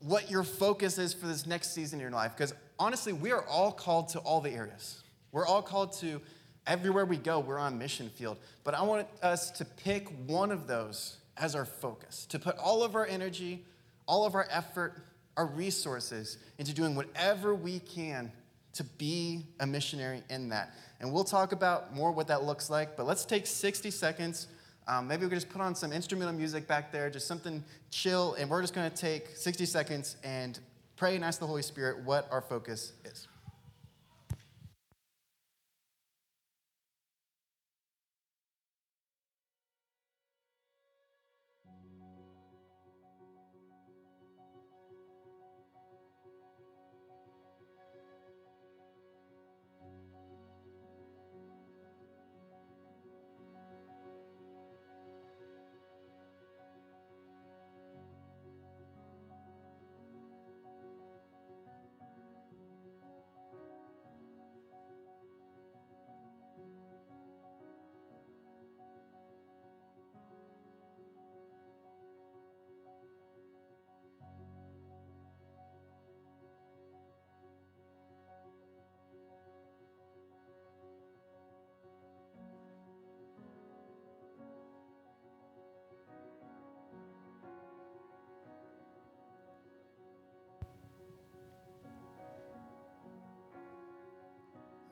what 0.00 0.30
your 0.30 0.44
focus 0.44 0.98
is 0.98 1.12
for 1.12 1.26
this 1.26 1.46
next 1.46 1.74
season 1.74 1.98
in 1.98 2.02
your 2.02 2.12
life. 2.12 2.32
Because 2.36 2.54
honestly, 2.78 3.12
we 3.12 3.32
are 3.32 3.44
all 3.46 3.72
called 3.72 4.08
to 4.10 4.20
all 4.20 4.40
the 4.40 4.50
areas. 4.50 5.02
We're 5.32 5.46
all 5.46 5.62
called 5.62 5.92
to 5.94 6.20
everywhere 6.66 7.04
we 7.04 7.16
go, 7.16 7.40
we're 7.40 7.58
on 7.58 7.78
mission 7.78 8.08
field. 8.10 8.38
But 8.64 8.74
I 8.74 8.82
want 8.82 9.08
us 9.22 9.50
to 9.52 9.64
pick 9.64 10.08
one 10.26 10.50
of 10.52 10.66
those 10.66 11.16
as 11.36 11.54
our 11.54 11.64
focus, 11.64 12.26
to 12.26 12.38
put 12.38 12.56
all 12.58 12.82
of 12.82 12.94
our 12.94 13.06
energy, 13.06 13.64
all 14.06 14.24
of 14.24 14.34
our 14.34 14.46
effort, 14.50 15.02
our 15.36 15.46
resources 15.46 16.38
into 16.58 16.74
doing 16.74 16.94
whatever 16.94 17.54
we 17.54 17.80
can 17.80 18.30
to 18.74 18.84
be 18.84 19.46
a 19.58 19.66
missionary 19.66 20.22
in 20.30 20.50
that. 20.50 20.74
And 21.00 21.12
we'll 21.12 21.24
talk 21.24 21.52
about 21.52 21.94
more 21.94 22.12
what 22.12 22.28
that 22.28 22.44
looks 22.44 22.68
like, 22.68 22.96
but 22.96 23.06
let's 23.06 23.24
take 23.24 23.46
60 23.46 23.90
seconds. 23.90 24.48
Um, 24.86 25.08
maybe 25.08 25.22
we 25.24 25.30
can 25.30 25.38
just 25.38 25.48
put 25.48 25.60
on 25.60 25.74
some 25.74 25.92
instrumental 25.92 26.34
music 26.34 26.66
back 26.66 26.92
there, 26.92 27.08
just 27.08 27.26
something 27.26 27.64
chill, 27.90 28.34
and 28.34 28.50
we're 28.50 28.60
just 28.60 28.74
going 28.74 28.90
to 28.90 28.96
take 28.96 29.28
60 29.28 29.64
seconds 29.64 30.16
and 30.22 30.58
pray 30.96 31.16
and 31.16 31.24
ask 31.24 31.40
the 31.40 31.46
Holy 31.46 31.62
Spirit 31.62 32.04
what 32.04 32.28
our 32.30 32.42
focus 32.42 32.92
is. 33.04 33.26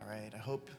Right? 0.08 0.32
I 0.34 0.38
hope 0.38 0.70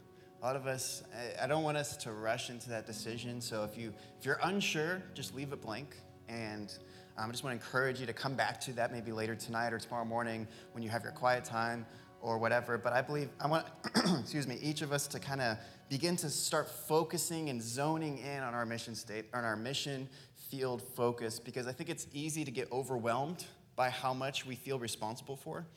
a 0.41 0.45
lot 0.45 0.55
of 0.55 0.65
us, 0.65 1.03
I 1.41 1.45
don't 1.45 1.63
want 1.63 1.77
us 1.77 1.95
to 1.97 2.11
rush 2.11 2.49
into 2.49 2.69
that 2.69 2.87
decision. 2.87 3.41
So 3.41 3.63
if, 3.63 3.77
you, 3.77 3.93
if 4.19 4.25
you're 4.25 4.39
unsure, 4.43 5.03
just 5.13 5.35
leave 5.35 5.53
it 5.53 5.61
blank. 5.61 5.95
And 6.27 6.73
um, 7.17 7.29
I 7.29 7.31
just 7.31 7.43
want 7.43 7.59
to 7.59 7.63
encourage 7.63 7.99
you 7.99 8.07
to 8.07 8.13
come 8.13 8.35
back 8.35 8.59
to 8.61 8.73
that 8.73 8.91
maybe 8.91 9.11
later 9.11 9.35
tonight 9.35 9.71
or 9.71 9.77
tomorrow 9.79 10.05
morning 10.05 10.47
when 10.71 10.83
you 10.83 10.89
have 10.89 11.03
your 11.03 11.11
quiet 11.11 11.43
time 11.43 11.85
or 12.21 12.39
whatever. 12.39 12.77
But 12.77 12.93
I 12.93 13.01
believe 13.01 13.29
I 13.39 13.47
want, 13.47 13.67
excuse 14.19 14.47
me, 14.47 14.57
each 14.61 14.81
of 14.81 14.91
us 14.91 15.05
to 15.07 15.19
kind 15.19 15.41
of 15.41 15.57
begin 15.89 16.15
to 16.17 16.29
start 16.29 16.67
focusing 16.69 17.49
and 17.49 17.61
zoning 17.61 18.17
in 18.17 18.41
on 18.41 18.55
our 18.55 18.65
mission 18.65 18.95
state, 18.95 19.25
on 19.33 19.43
our 19.43 19.55
mission 19.55 20.09
field 20.49 20.81
focus, 20.81 21.39
because 21.39 21.67
I 21.67 21.71
think 21.71 21.89
it's 21.89 22.07
easy 22.13 22.43
to 22.45 22.51
get 22.51 22.71
overwhelmed 22.71 23.45
by 23.75 23.89
how 23.89 24.13
much 24.13 24.45
we 24.45 24.55
feel 24.55 24.79
responsible 24.79 25.35
for. 25.35 25.67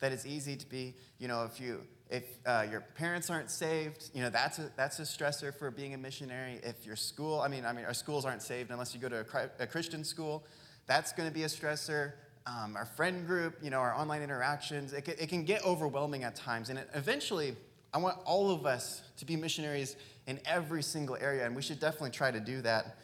That 0.00 0.12
it's 0.12 0.26
easy 0.26 0.56
to 0.56 0.68
be, 0.68 0.94
you 1.18 1.26
know, 1.26 1.44
if 1.44 1.60
you 1.60 1.80
if 2.10 2.24
uh, 2.46 2.66
your 2.70 2.80
parents 2.80 3.28
aren't 3.28 3.50
saved, 3.50 4.10
you 4.14 4.22
know 4.22 4.30
that's 4.30 4.58
a, 4.58 4.70
that's 4.76 4.98
a 4.98 5.02
stressor 5.02 5.54
for 5.54 5.70
being 5.70 5.94
a 5.94 5.98
missionary. 5.98 6.60
If 6.62 6.86
your 6.86 6.96
school, 6.96 7.40
I 7.40 7.48
mean, 7.48 7.64
I 7.64 7.72
mean, 7.72 7.84
our 7.84 7.94
schools 7.94 8.24
aren't 8.24 8.42
saved 8.42 8.70
unless 8.70 8.94
you 8.94 9.00
go 9.00 9.08
to 9.08 9.20
a, 9.20 9.62
a 9.62 9.66
Christian 9.66 10.04
school. 10.04 10.44
That's 10.86 11.12
going 11.12 11.28
to 11.28 11.34
be 11.34 11.42
a 11.42 11.48
stressor. 11.48 12.12
Um, 12.46 12.76
our 12.76 12.86
friend 12.86 13.26
group, 13.26 13.58
you 13.62 13.68
know, 13.68 13.78
our 13.78 13.94
online 13.94 14.22
interactions, 14.22 14.92
it 14.92 15.06
it 15.08 15.28
can 15.28 15.44
get 15.44 15.64
overwhelming 15.64 16.24
at 16.24 16.34
times. 16.34 16.70
And 16.70 16.78
it, 16.78 16.88
eventually, 16.94 17.56
I 17.92 17.98
want 17.98 18.18
all 18.24 18.50
of 18.50 18.66
us 18.66 19.02
to 19.18 19.24
be 19.24 19.36
missionaries 19.36 19.96
in 20.26 20.40
every 20.44 20.82
single 20.82 21.16
area, 21.16 21.46
and 21.46 21.56
we 21.56 21.62
should 21.62 21.80
definitely 21.80 22.10
try 22.10 22.30
to 22.30 22.40
do 22.40 22.60
that. 22.62 22.96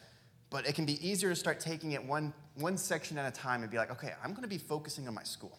But 0.51 0.69
it 0.69 0.75
can 0.75 0.85
be 0.85 1.07
easier 1.07 1.31
to 1.31 1.37
start 1.37 1.59
taking 1.59 1.93
it 1.93 2.05
one, 2.05 2.33
one 2.55 2.77
section 2.77 3.19
at 3.19 3.27
a 3.27 3.35
time 3.35 3.63
and 3.63 3.71
be 3.71 3.77
like, 3.77 3.91
okay, 3.91 4.13
I'm 4.23 4.31
going 4.31 4.43
to 4.43 4.49
be 4.49 4.59
focusing 4.59 5.09
on 5.09 5.15
my 5.15 5.23
school. 5.25 5.59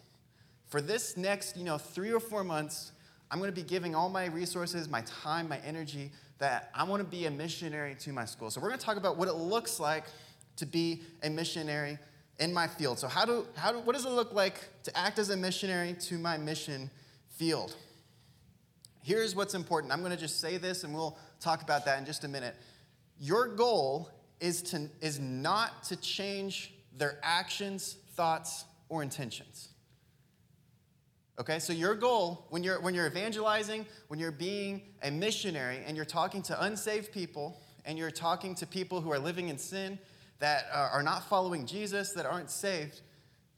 For 0.68 0.80
this 0.80 1.16
next, 1.16 1.56
you 1.56 1.64
know, 1.64 1.76
three 1.76 2.12
or 2.12 2.20
four 2.20 2.42
months, 2.44 2.92
I'm 3.30 3.38
going 3.38 3.50
to 3.50 3.54
be 3.54 3.66
giving 3.66 3.94
all 3.94 4.08
my 4.08 4.26
resources, 4.26 4.88
my 4.88 5.02
time, 5.02 5.48
my 5.48 5.58
energy, 5.58 6.10
that 6.38 6.70
I 6.74 6.84
want 6.84 7.02
to 7.02 7.08
be 7.08 7.26
a 7.26 7.30
missionary 7.30 7.94
to 8.00 8.12
my 8.12 8.24
school. 8.24 8.50
So 8.50 8.60
we're 8.60 8.68
going 8.68 8.78
to 8.78 8.84
talk 8.84 8.96
about 8.96 9.16
what 9.16 9.28
it 9.28 9.34
looks 9.34 9.80
like 9.80 10.04
to 10.56 10.66
be 10.66 11.02
a 11.22 11.30
missionary 11.30 11.98
in 12.38 12.52
my 12.52 12.66
field. 12.66 12.98
So 12.98 13.08
how 13.08 13.24
do, 13.24 13.46
how 13.56 13.72
do, 13.72 13.80
what 13.80 13.94
does 13.94 14.04
it 14.04 14.10
look 14.10 14.32
like 14.32 14.60
to 14.84 14.96
act 14.96 15.18
as 15.18 15.30
a 15.30 15.36
missionary 15.36 15.94
to 16.00 16.18
my 16.18 16.36
mission 16.36 16.90
field? 17.30 17.74
Here's 19.02 19.34
what's 19.34 19.54
important. 19.54 19.92
I'm 19.92 20.00
going 20.00 20.12
to 20.12 20.18
just 20.18 20.40
say 20.40 20.56
this 20.56 20.84
and 20.84 20.94
we'll 20.94 21.16
talk 21.40 21.62
about 21.62 21.84
that 21.86 21.98
in 21.98 22.04
just 22.04 22.24
a 22.24 22.28
minute. 22.28 22.54
Your 23.18 23.48
goal 23.48 24.10
is, 24.40 24.62
to, 24.62 24.88
is 25.00 25.18
not 25.18 25.84
to 25.84 25.96
change 25.96 26.74
their 26.96 27.18
actions, 27.22 27.96
thoughts, 28.14 28.64
or 28.88 29.02
intentions. 29.02 29.68
Okay, 31.38 31.58
so 31.58 31.72
your 31.72 31.94
goal 31.94 32.46
when 32.48 32.62
you're, 32.62 32.80
when 32.80 32.94
you're 32.94 33.06
evangelizing, 33.06 33.84
when 34.08 34.18
you're 34.18 34.30
being 34.30 34.82
a 35.02 35.10
missionary 35.10 35.80
and 35.86 35.94
you're 35.94 36.06
talking 36.06 36.42
to 36.42 36.62
unsaved 36.62 37.12
people 37.12 37.60
and 37.84 37.98
you're 37.98 38.10
talking 38.10 38.54
to 38.54 38.66
people 38.66 39.02
who 39.02 39.12
are 39.12 39.18
living 39.18 39.48
in 39.48 39.58
sin, 39.58 39.98
that 40.38 40.66
uh, 40.72 40.88
are 40.92 41.02
not 41.02 41.28
following 41.28 41.66
Jesus, 41.66 42.12
that 42.12 42.26
aren't 42.26 42.50
saved, 42.50 43.02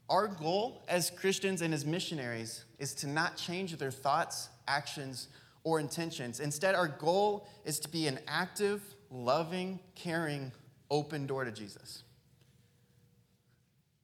our 0.09 0.27
goal 0.27 0.83
as 0.87 1.09
Christians 1.09 1.61
and 1.61 1.73
as 1.73 1.85
missionaries 1.85 2.65
is 2.79 2.93
to 2.95 3.07
not 3.07 3.37
change 3.37 3.75
their 3.77 3.91
thoughts, 3.91 4.49
actions, 4.67 5.27
or 5.63 5.79
intentions. 5.79 6.39
Instead, 6.39 6.75
our 6.75 6.87
goal 6.87 7.47
is 7.65 7.79
to 7.79 7.89
be 7.89 8.07
an 8.07 8.19
active, 8.27 8.81
loving, 9.11 9.79
caring, 9.95 10.51
open 10.89 11.27
door 11.27 11.45
to 11.45 11.51
Jesus. 11.51 12.03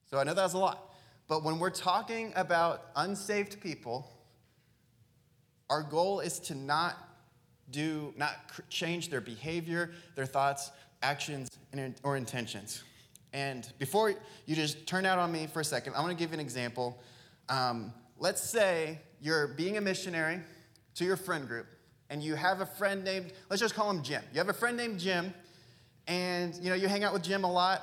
So 0.08 0.18
I 0.18 0.24
know 0.24 0.34
that 0.34 0.42
was 0.42 0.54
a 0.54 0.58
lot. 0.58 0.94
But 1.28 1.42
when 1.42 1.58
we're 1.58 1.70
talking 1.70 2.32
about 2.36 2.82
unsaved 2.94 3.60
people, 3.60 4.08
our 5.68 5.82
goal 5.82 6.20
is 6.20 6.38
to 6.40 6.54
not 6.54 6.96
do, 7.70 8.14
not 8.16 8.36
change 8.70 9.10
their 9.10 9.20
behavior, 9.20 9.90
their 10.14 10.26
thoughts, 10.26 10.70
actions, 11.02 11.50
or 12.04 12.16
intentions. 12.16 12.84
And 13.32 13.70
before 13.78 14.14
you 14.46 14.54
just 14.54 14.86
turn 14.86 15.04
out 15.04 15.18
on 15.18 15.32
me 15.32 15.46
for 15.46 15.60
a 15.60 15.64
second, 15.64 15.94
I 15.94 16.00
want 16.00 16.10
to 16.10 16.16
give 16.16 16.30
you 16.30 16.34
an 16.34 16.40
example. 16.40 16.98
Um, 17.48 17.92
let's 18.18 18.42
say 18.42 19.00
you're 19.20 19.48
being 19.48 19.76
a 19.76 19.80
missionary 19.80 20.40
to 20.94 21.04
your 21.04 21.16
friend 21.16 21.46
group, 21.46 21.66
and 22.08 22.22
you 22.22 22.36
have 22.36 22.60
a 22.60 22.66
friend 22.66 23.04
named, 23.04 23.32
let's 23.50 23.60
just 23.60 23.74
call 23.74 23.90
him 23.90 24.02
Jim. 24.02 24.22
You 24.32 24.38
have 24.38 24.48
a 24.48 24.54
friend 24.54 24.76
named 24.76 25.00
Jim, 25.00 25.34
and 26.06 26.54
you 26.56 26.70
know 26.70 26.76
you 26.76 26.86
hang 26.86 27.02
out 27.02 27.12
with 27.12 27.22
Jim 27.22 27.44
a 27.44 27.52
lot, 27.52 27.82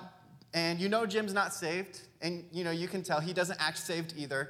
and 0.54 0.80
you 0.80 0.88
know 0.88 1.06
Jim's 1.06 1.34
not 1.34 1.54
saved, 1.54 2.02
and 2.24 2.46
you 2.52 2.64
know 2.64 2.72
you 2.72 2.88
can 2.88 3.04
tell 3.04 3.20
he 3.20 3.34
doesn't 3.34 3.62
act 3.62 3.78
saved 3.78 4.16
either, 4.18 4.50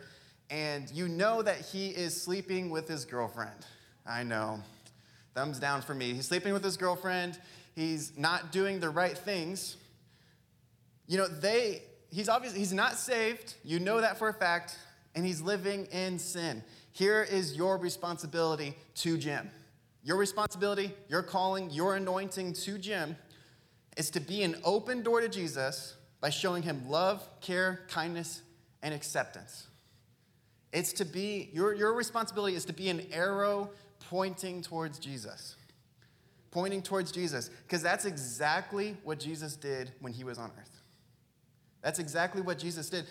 and 0.49 0.89
you 0.91 1.09
know 1.09 1.41
that 1.41 1.57
he 1.57 1.89
is 1.89 2.19
sleeping 2.19 2.69
with 2.69 2.87
his 2.87 3.03
girlfriend. 3.03 3.65
I 4.05 4.23
know, 4.23 4.61
thumbs 5.33 5.59
down 5.59 5.81
for 5.81 5.93
me. 5.93 6.13
He's 6.13 6.27
sleeping 6.27 6.53
with 6.53 6.63
his 6.63 6.77
girlfriend. 6.77 7.39
He's 7.75 8.17
not 8.17 8.51
doing 8.51 8.79
the 8.79 8.89
right 8.89 9.17
things. 9.17 9.75
You 11.07 11.17
know, 11.17 11.27
they 11.27 11.81
he's 12.11 12.29
obviously 12.29 12.59
he's 12.59 12.73
not 12.73 12.93
saved. 12.93 13.55
You 13.65 13.79
know 13.79 13.99
that 13.99 14.17
for 14.17 14.29
a 14.29 14.33
fact, 14.33 14.77
and 15.15 15.25
he's 15.25 15.41
living 15.41 15.87
in 15.91 16.19
sin. 16.19 16.63
Here 16.91 17.23
is 17.23 17.55
your 17.55 17.77
responsibility 17.77 18.77
to 18.97 19.17
Jim. 19.17 19.49
Your 20.03 20.17
responsibility, 20.17 20.93
your 21.09 21.23
calling, 21.23 21.71
your 21.71 21.95
anointing 21.95 22.53
to 22.53 22.77
Jim 22.77 23.15
is 23.97 24.09
to 24.11 24.19
be 24.19 24.43
an 24.43 24.55
open 24.63 25.01
door 25.01 25.21
to 25.21 25.29
Jesus 25.29 25.95
by 26.23 26.29
showing 26.29 26.63
him 26.63 26.89
love, 26.89 27.21
care, 27.41 27.81
kindness, 27.89 28.43
and 28.81 28.93
acceptance. 28.93 29.67
It's 30.71 30.93
to 30.93 31.05
be, 31.05 31.49
your, 31.51 31.73
your 31.73 31.93
responsibility 31.93 32.55
is 32.55 32.63
to 32.63 32.71
be 32.71 32.87
an 32.87 33.05
arrow 33.11 33.71
pointing 34.09 34.61
towards 34.61 34.99
Jesus. 34.99 35.57
Pointing 36.49 36.81
towards 36.81 37.11
Jesus, 37.11 37.49
because 37.67 37.83
that's 37.83 38.05
exactly 38.05 38.95
what 39.03 39.19
Jesus 39.19 39.57
did 39.57 39.91
when 39.99 40.13
he 40.13 40.23
was 40.23 40.37
on 40.37 40.49
earth. 40.57 40.81
That's 41.81 41.99
exactly 41.99 42.41
what 42.41 42.57
Jesus 42.57 42.89
did. 42.89 43.03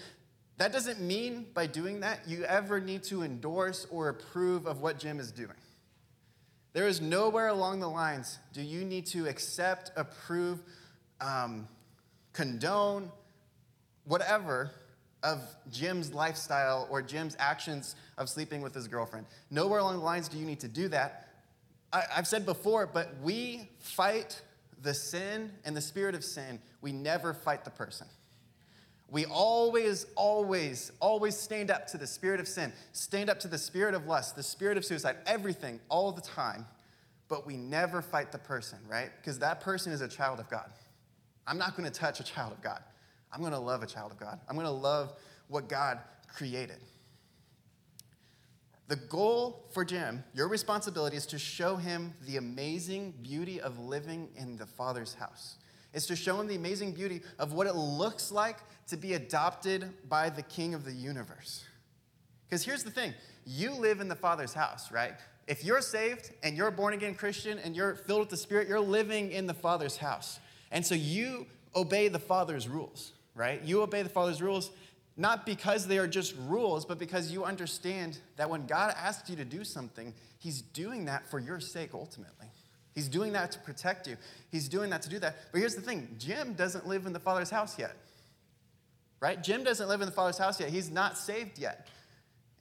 That 0.57 0.73
doesn't 0.73 0.99
mean 0.99 1.49
by 1.53 1.67
doing 1.67 2.01
that 2.01 2.21
you 2.27 2.45
ever 2.45 2.81
need 2.81 3.03
to 3.05 3.25
endorse 3.25 3.87
or 3.91 4.09
approve 4.09 4.65
of 4.65 4.81
what 4.81 4.99
Jim 4.99 5.21
is 5.21 5.31
doing. 5.31 5.51
There 6.73 6.89
is 6.89 7.03
nowhere 7.03 7.49
along 7.49 7.81
the 7.81 7.91
lines 7.91 8.39
do 8.55 8.63
you 8.63 8.87
need 8.87 9.05
to 9.09 9.29
accept, 9.29 9.91
approve, 9.97 10.63
um, 11.21 11.69
condone, 12.33 13.11
whatever 14.05 14.71
of 15.23 15.41
Jim's 15.71 16.13
lifestyle 16.13 16.89
or 16.91 17.01
Jim's 17.01 17.37
actions 17.39 17.95
of 18.19 18.29
sleeping 18.29 18.61
with 18.61 18.75
his 18.75 18.89
girlfriend. 18.89 19.27
Nowhere 19.51 19.79
along 19.79 19.99
the 19.99 20.05
lines 20.05 20.29
do 20.29 20.39
you 20.39 20.47
need 20.47 20.61
to 20.61 20.69
do 20.69 20.89
that. 20.89 21.29
I, 21.93 22.03
have 22.11 22.27
said 22.27 22.47
before, 22.47 22.87
but 22.87 23.15
we 23.23 23.69
fight 23.79 24.41
the 24.83 24.95
sin 24.95 25.53
and 25.65 25.77
the 25.77 25.81
spirit 25.81 26.15
of 26.15 26.25
sin. 26.25 26.59
We 26.81 26.93
never 26.93 27.35
fight 27.35 27.65
the 27.65 27.71
person. 27.71 28.07
We 29.11 29.27
always, 29.27 30.07
always, 30.17 30.91
always 30.99 31.37
stand 31.37 31.71
up 31.71 31.87
to 31.89 31.99
the 31.99 32.07
spirit 32.07 32.41
of 32.41 32.49
sin, 32.49 32.73
stand 32.93 33.29
up 33.29 33.39
to 33.41 33.49
the 33.49 33.59
spirit 33.59 33.95
of 33.95 34.07
lust, 34.07 34.37
the 34.37 34.43
spirit 34.43 34.79
of 34.79 34.87
suicide, 34.87 35.17
everything, 35.27 35.81
all 35.91 36.13
the 36.13 36.23
time. 36.23 36.67
But 37.29 37.47
we 37.47 37.57
never 37.57 38.01
fight 38.01 38.33
the 38.33 38.39
person, 38.39 38.79
right? 38.89 39.11
Because 39.21 39.39
that 39.41 39.61
person 39.61 39.93
is 39.93 40.01
a 40.01 40.09
child 40.09 40.41
of 40.41 40.49
God. 40.49 40.71
I'm 41.47 41.59
not 41.59 41.77
going 41.77 41.91
to 41.91 41.99
touch 41.99 42.21
a 42.21 42.25
child 42.25 42.53
of 42.53 42.63
God. 42.63 42.81
I'm 43.33 43.41
going 43.41 43.53
to 43.53 43.59
love 43.59 43.83
a 43.83 43.87
child 43.87 44.13
of 44.13 44.19
God. 44.19 44.39
I'm 44.49 44.55
going 44.55 44.67
to 44.67 44.73
love 44.73 45.13
what 45.49 45.69
God 45.69 45.99
created. 46.29 46.79
The 48.89 48.97
goal 48.97 49.65
for 49.71 49.85
Jim, 49.85 50.23
your 50.35 50.49
responsibility 50.49 51.17
is 51.17 51.27
to 51.27 51.39
show 51.39 51.77
him 51.77 52.13
the 52.27 52.37
amazing 52.37 53.15
beauty 53.23 53.61
of 53.61 53.79
living 53.79 54.29
in 54.37 54.57
the 54.57 54.67
Father's 54.67 55.15
house. 55.15 55.57
It's 55.95 56.07
to 56.07 56.17
show 56.17 56.41
him 56.41 56.47
the 56.47 56.57
amazing 56.57 56.93
beauty 56.93 57.23
of 57.39 57.53
what 57.53 57.67
it 57.67 57.75
looks 57.75 58.33
like 58.33 58.59
to 58.89 58.97
be 58.97 59.15
adopted 59.15 59.91
by 60.09 60.31
the 60.31 60.43
King 60.43 60.75
of 60.75 60.85
the 60.85 60.93
universe. 60.93 61.65
Because 62.49 62.65
here's 62.65 62.85
the 62.85 62.91
thing 62.91 63.15
you 63.47 63.73
live 63.73 64.01
in 64.01 64.09
the 64.09 64.17
Father's 64.17 64.53
house, 64.53 64.93
right? 64.93 65.15
If 65.47 65.65
you're 65.65 65.81
saved 65.81 66.31
and 66.43 66.57
you're 66.57 66.69
a 66.69 66.73
born 66.73 66.95
again 66.95 67.15
Christian 67.15 67.59
and 67.59 67.75
you're 67.75 67.95
filled 67.95 68.21
with 68.21 68.29
the 68.29 68.37
Spirit, 68.37 68.69
you're 68.69 68.81
living 68.81 69.33
in 69.33 69.47
the 69.47 69.55
Father's 69.55 69.97
house. 69.97 70.39
And 70.73 70.85
so 70.85 70.97
you 70.97 71.47
obey 71.77 72.09
the 72.09 72.19
Father's 72.19 72.69
rules, 72.69 73.13
right? 73.37 73.63
You 73.63 73.83
obey 73.83 74.03
the 74.03 74.09
Father's 74.09 74.43
rules 74.43 74.71
not 75.17 75.45
because 75.45 75.87
they 75.87 75.99
are 75.99 76.07
just 76.07 76.35
rules, 76.47 76.85
but 76.85 76.99
because 76.99 77.31
you 77.31 77.45
understand 77.45 78.19
that 78.37 78.49
when 78.49 78.67
God 78.67 78.95
asks 78.97 79.29
you 79.29 79.37
to 79.37 79.45
do 79.45 79.63
something, 79.65 80.15
He's 80.39 80.63
doing 80.63 81.05
that 81.05 81.29
for 81.31 81.39
your 81.39 81.61
sake 81.61 81.91
ultimately. 81.95 82.49
He's 82.95 83.09
doing 83.09 83.33
that 83.35 83.53
to 83.53 83.59
protect 83.61 84.07
you. 84.07 84.17
He's 84.51 84.69
doing 84.69 84.91
that 84.91 85.03
to 85.03 85.09
do 85.09 85.19
that. 85.21 85.37
But 85.51 85.59
here's 85.59 85.75
the 85.75 85.83
thing 85.83 86.17
Jim 86.19 86.55
doesn't 86.55 86.87
live 86.87 87.07
in 87.07 87.13
the 87.13 87.21
Father's 87.21 87.51
house 87.51 87.79
yet, 87.79 87.95
right? 89.21 89.43
Jim 89.43 89.65
doesn't 89.65 89.89
live 89.89 90.01
in 90.01 90.07
the 90.07 90.15
Father's 90.15 90.39
house 90.39 90.59
yet. 90.59 90.71
He's 90.71 90.91
not 90.91 91.19
saved 91.19 91.59
yet. 91.59 91.89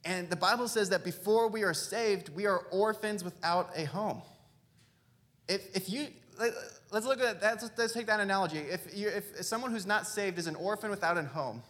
And 0.04 0.28
the 0.28 0.36
Bible 0.36 0.68
says 0.68 0.90
that 0.90 1.04
before 1.04 1.48
we 1.48 1.62
are 1.62 1.74
saved, 1.74 2.28
we 2.30 2.46
are 2.46 2.58
orphans 2.70 3.22
without 3.22 3.70
a 3.76 3.84
home. 3.84 4.20
If, 5.48 5.76
if 5.76 5.90
you, 5.90 6.08
let's 6.92 7.06
look 7.06 7.20
at 7.20 7.40
that. 7.40 7.62
Let's 7.76 7.92
take 7.92 8.06
that 8.06 8.20
analogy. 8.20 8.58
If, 8.58 8.96
you, 8.96 9.08
if 9.08 9.44
someone 9.44 9.72
who's 9.72 9.86
not 9.86 10.06
saved 10.06 10.38
is 10.38 10.46
an 10.46 10.54
orphan 10.54 10.90
without 10.90 11.18
a 11.18 11.22
home, 11.24 11.62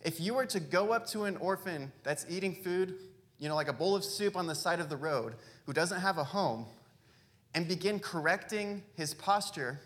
if 0.00 0.20
you 0.20 0.34
were 0.34 0.46
to 0.46 0.60
go 0.60 0.92
up 0.92 1.06
to 1.08 1.24
an 1.24 1.36
orphan 1.36 1.92
that's 2.02 2.24
eating 2.30 2.54
food 2.54 2.94
you 3.38 3.48
know, 3.48 3.54
like 3.54 3.68
a 3.68 3.72
bowl 3.72 3.94
of 3.94 4.04
soup 4.04 4.36
on 4.36 4.46
the 4.46 4.54
side 4.54 4.80
of 4.80 4.88
the 4.88 4.96
road, 4.96 5.34
who 5.66 5.72
doesn't 5.72 6.00
have 6.00 6.18
a 6.18 6.24
home, 6.24 6.66
and 7.54 7.68
begin 7.68 7.98
correcting 7.98 8.82
his 8.94 9.14
posture 9.14 9.80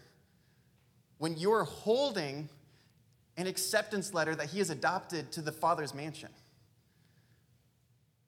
when 1.19 1.37
you're 1.37 1.65
holding 1.65 2.49
an 3.37 3.47
acceptance 3.47 4.15
letter 4.15 4.35
that 4.35 4.49
he 4.51 4.59
has 4.59 4.71
adopted 4.71 5.33
to 5.33 5.41
the 5.41 5.53
Father's 5.53 5.95
mansion? 5.95 6.31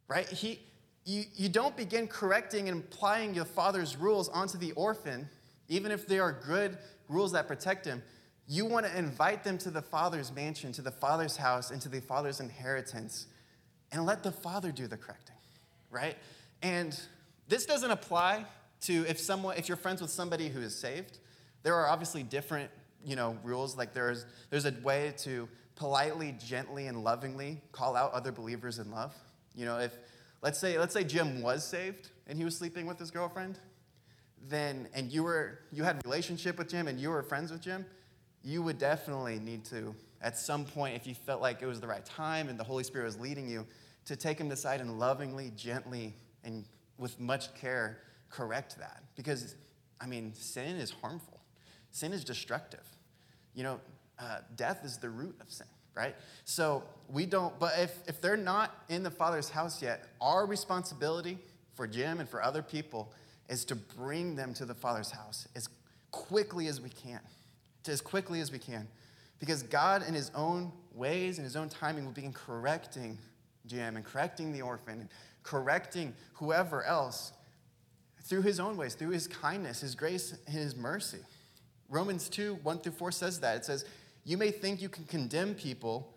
Right? 0.08 0.28
He, 0.28 0.58
you, 1.04 1.24
you 1.34 1.48
don't 1.48 1.76
begin 1.76 2.08
correcting 2.08 2.68
and 2.68 2.82
applying 2.82 3.34
your 3.34 3.44
Father's 3.44 3.96
rules 3.96 4.28
onto 4.28 4.58
the 4.58 4.72
orphan, 4.72 5.28
even 5.70 5.90
if 5.90 6.06
they 6.06 6.18
are 6.18 6.32
good 6.32 6.76
rules 7.08 7.32
that 7.32 7.48
protect 7.48 7.86
him. 7.86 8.02
You 8.46 8.66
want 8.66 8.84
to 8.84 8.98
invite 8.98 9.44
them 9.44 9.56
to 9.58 9.70
the 9.70 9.80
Father's 9.80 10.34
mansion, 10.34 10.72
to 10.72 10.82
the 10.82 10.90
Father's 10.90 11.36
house, 11.36 11.70
and 11.70 11.80
to 11.82 11.88
the 11.88 12.00
Father's 12.00 12.40
inheritance, 12.40 13.26
and 13.92 14.04
let 14.04 14.22
the 14.22 14.32
Father 14.32 14.72
do 14.72 14.86
the 14.86 14.96
correcting, 14.96 15.36
right? 15.90 16.16
And 16.60 16.98
this 17.48 17.64
doesn't 17.64 17.90
apply 17.90 18.44
to 18.82 19.04
if 19.08 19.18
someone, 19.18 19.56
if 19.56 19.68
you're 19.68 19.76
friends 19.76 20.00
with 20.00 20.10
somebody 20.10 20.48
who 20.48 20.60
is 20.60 20.76
saved. 20.76 21.18
There 21.62 21.74
are 21.74 21.88
obviously 21.88 22.22
different, 22.22 22.70
you 23.04 23.16
know, 23.16 23.36
rules. 23.44 23.76
Like 23.76 23.92
there's 23.92 24.24
there's 24.48 24.64
a 24.64 24.74
way 24.82 25.12
to 25.18 25.48
politely, 25.76 26.36
gently, 26.44 26.86
and 26.86 27.04
lovingly 27.04 27.60
call 27.72 27.96
out 27.96 28.12
other 28.12 28.32
believers 28.32 28.78
in 28.78 28.90
love. 28.90 29.14
You 29.54 29.66
know, 29.66 29.78
if 29.78 29.92
let's 30.42 30.58
say 30.58 30.78
let's 30.78 30.94
say 30.94 31.04
Jim 31.04 31.42
was 31.42 31.64
saved 31.64 32.10
and 32.26 32.38
he 32.38 32.44
was 32.44 32.56
sleeping 32.56 32.86
with 32.86 32.98
his 32.98 33.10
girlfriend, 33.10 33.58
then 34.48 34.88
and 34.94 35.12
you 35.12 35.22
were 35.22 35.60
you 35.70 35.84
had 35.84 35.96
a 35.96 36.00
relationship 36.04 36.58
with 36.58 36.68
Jim 36.68 36.88
and 36.88 36.98
you 36.98 37.10
were 37.10 37.22
friends 37.22 37.52
with 37.52 37.60
Jim 37.60 37.84
you 38.42 38.62
would 38.62 38.78
definitely 38.78 39.38
need 39.38 39.64
to, 39.66 39.94
at 40.22 40.38
some 40.38 40.64
point, 40.64 40.96
if 40.96 41.06
you 41.06 41.14
felt 41.14 41.40
like 41.40 41.62
it 41.62 41.66
was 41.66 41.80
the 41.80 41.86
right 41.86 42.04
time 42.04 42.48
and 42.48 42.58
the 42.58 42.64
Holy 42.64 42.84
Spirit 42.84 43.04
was 43.04 43.18
leading 43.18 43.48
you, 43.48 43.66
to 44.06 44.16
take 44.16 44.38
him 44.38 44.50
aside 44.50 44.80
and 44.80 44.98
lovingly, 44.98 45.52
gently, 45.56 46.14
and 46.42 46.64
with 46.98 47.20
much 47.20 47.54
care 47.54 47.98
correct 48.30 48.78
that. 48.78 49.02
Because, 49.14 49.54
I 50.00 50.06
mean, 50.06 50.32
sin 50.34 50.76
is 50.76 50.90
harmful, 50.90 51.40
sin 51.90 52.12
is 52.12 52.24
destructive. 52.24 52.84
You 53.54 53.64
know, 53.64 53.80
uh, 54.18 54.38
death 54.56 54.84
is 54.84 54.96
the 54.98 55.10
root 55.10 55.36
of 55.40 55.50
sin, 55.50 55.66
right? 55.94 56.14
So 56.44 56.82
we 57.08 57.26
don't, 57.26 57.58
but 57.58 57.78
if, 57.78 57.98
if 58.06 58.20
they're 58.20 58.36
not 58.36 58.84
in 58.88 59.02
the 59.02 59.10
Father's 59.10 59.50
house 59.50 59.82
yet, 59.82 60.06
our 60.20 60.46
responsibility 60.46 61.38
for 61.74 61.86
Jim 61.86 62.20
and 62.20 62.28
for 62.28 62.42
other 62.42 62.62
people 62.62 63.12
is 63.50 63.66
to 63.66 63.76
bring 63.76 64.36
them 64.36 64.54
to 64.54 64.64
the 64.64 64.74
Father's 64.74 65.10
house 65.10 65.46
as 65.54 65.68
quickly 66.10 66.68
as 66.68 66.80
we 66.80 66.88
can 66.88 67.20
to 67.84 67.92
as 67.92 68.00
quickly 68.00 68.40
as 68.40 68.52
we 68.52 68.58
can. 68.58 68.86
Because 69.38 69.62
God, 69.62 70.06
in 70.06 70.14
His 70.14 70.30
own 70.34 70.72
ways 70.94 71.38
and 71.38 71.44
His 71.44 71.56
own 71.56 71.68
timing, 71.68 72.04
will 72.04 72.12
begin 72.12 72.32
correcting 72.32 73.18
Jim 73.66 73.96
and 73.96 74.04
correcting 74.04 74.52
the 74.52 74.62
orphan 74.62 75.00
and 75.00 75.08
correcting 75.42 76.14
whoever 76.34 76.84
else 76.84 77.32
through 78.22 78.42
His 78.42 78.60
own 78.60 78.76
ways, 78.76 78.94
through 78.94 79.10
His 79.10 79.26
kindness, 79.26 79.80
His 79.80 79.94
grace, 79.94 80.36
and 80.46 80.54
His 80.54 80.76
mercy. 80.76 81.20
Romans 81.88 82.28
2 82.28 82.58
1 82.62 82.78
through 82.80 82.92
4 82.92 83.12
says 83.12 83.40
that. 83.40 83.56
It 83.56 83.64
says, 83.64 83.84
You 84.24 84.36
may 84.36 84.50
think 84.50 84.82
you 84.82 84.88
can 84.88 85.04
condemn 85.04 85.54
people, 85.54 86.14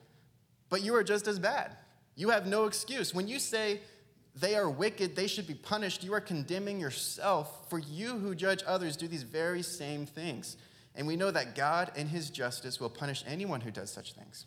but 0.69 0.81
you 0.81 0.93
are 0.95 1.03
just 1.03 1.27
as 1.27 1.39
bad. 1.39 1.71
You 2.15 2.29
have 2.29 2.45
no 2.45 2.65
excuse. 2.65 3.13
When 3.13 3.27
you 3.27 3.39
say 3.39 3.79
they 4.35 4.55
are 4.55 4.69
wicked, 4.69 5.15
they 5.15 5.27
should 5.27 5.47
be 5.47 5.53
punished, 5.53 6.03
you 6.03 6.13
are 6.13 6.21
condemning 6.21 6.79
yourself, 6.79 7.69
for 7.69 7.77
you 7.77 8.17
who 8.17 8.33
judge 8.33 8.63
others 8.65 8.97
do 8.97 9.07
these 9.07 9.23
very 9.23 9.61
same 9.61 10.05
things. 10.05 10.57
And 10.95 11.07
we 11.07 11.15
know 11.15 11.31
that 11.31 11.55
God, 11.55 11.91
in 11.95 12.07
his 12.07 12.29
justice, 12.29 12.79
will 12.79 12.89
punish 12.89 13.23
anyone 13.27 13.61
who 13.61 13.71
does 13.71 13.91
such 13.91 14.13
things. 14.13 14.45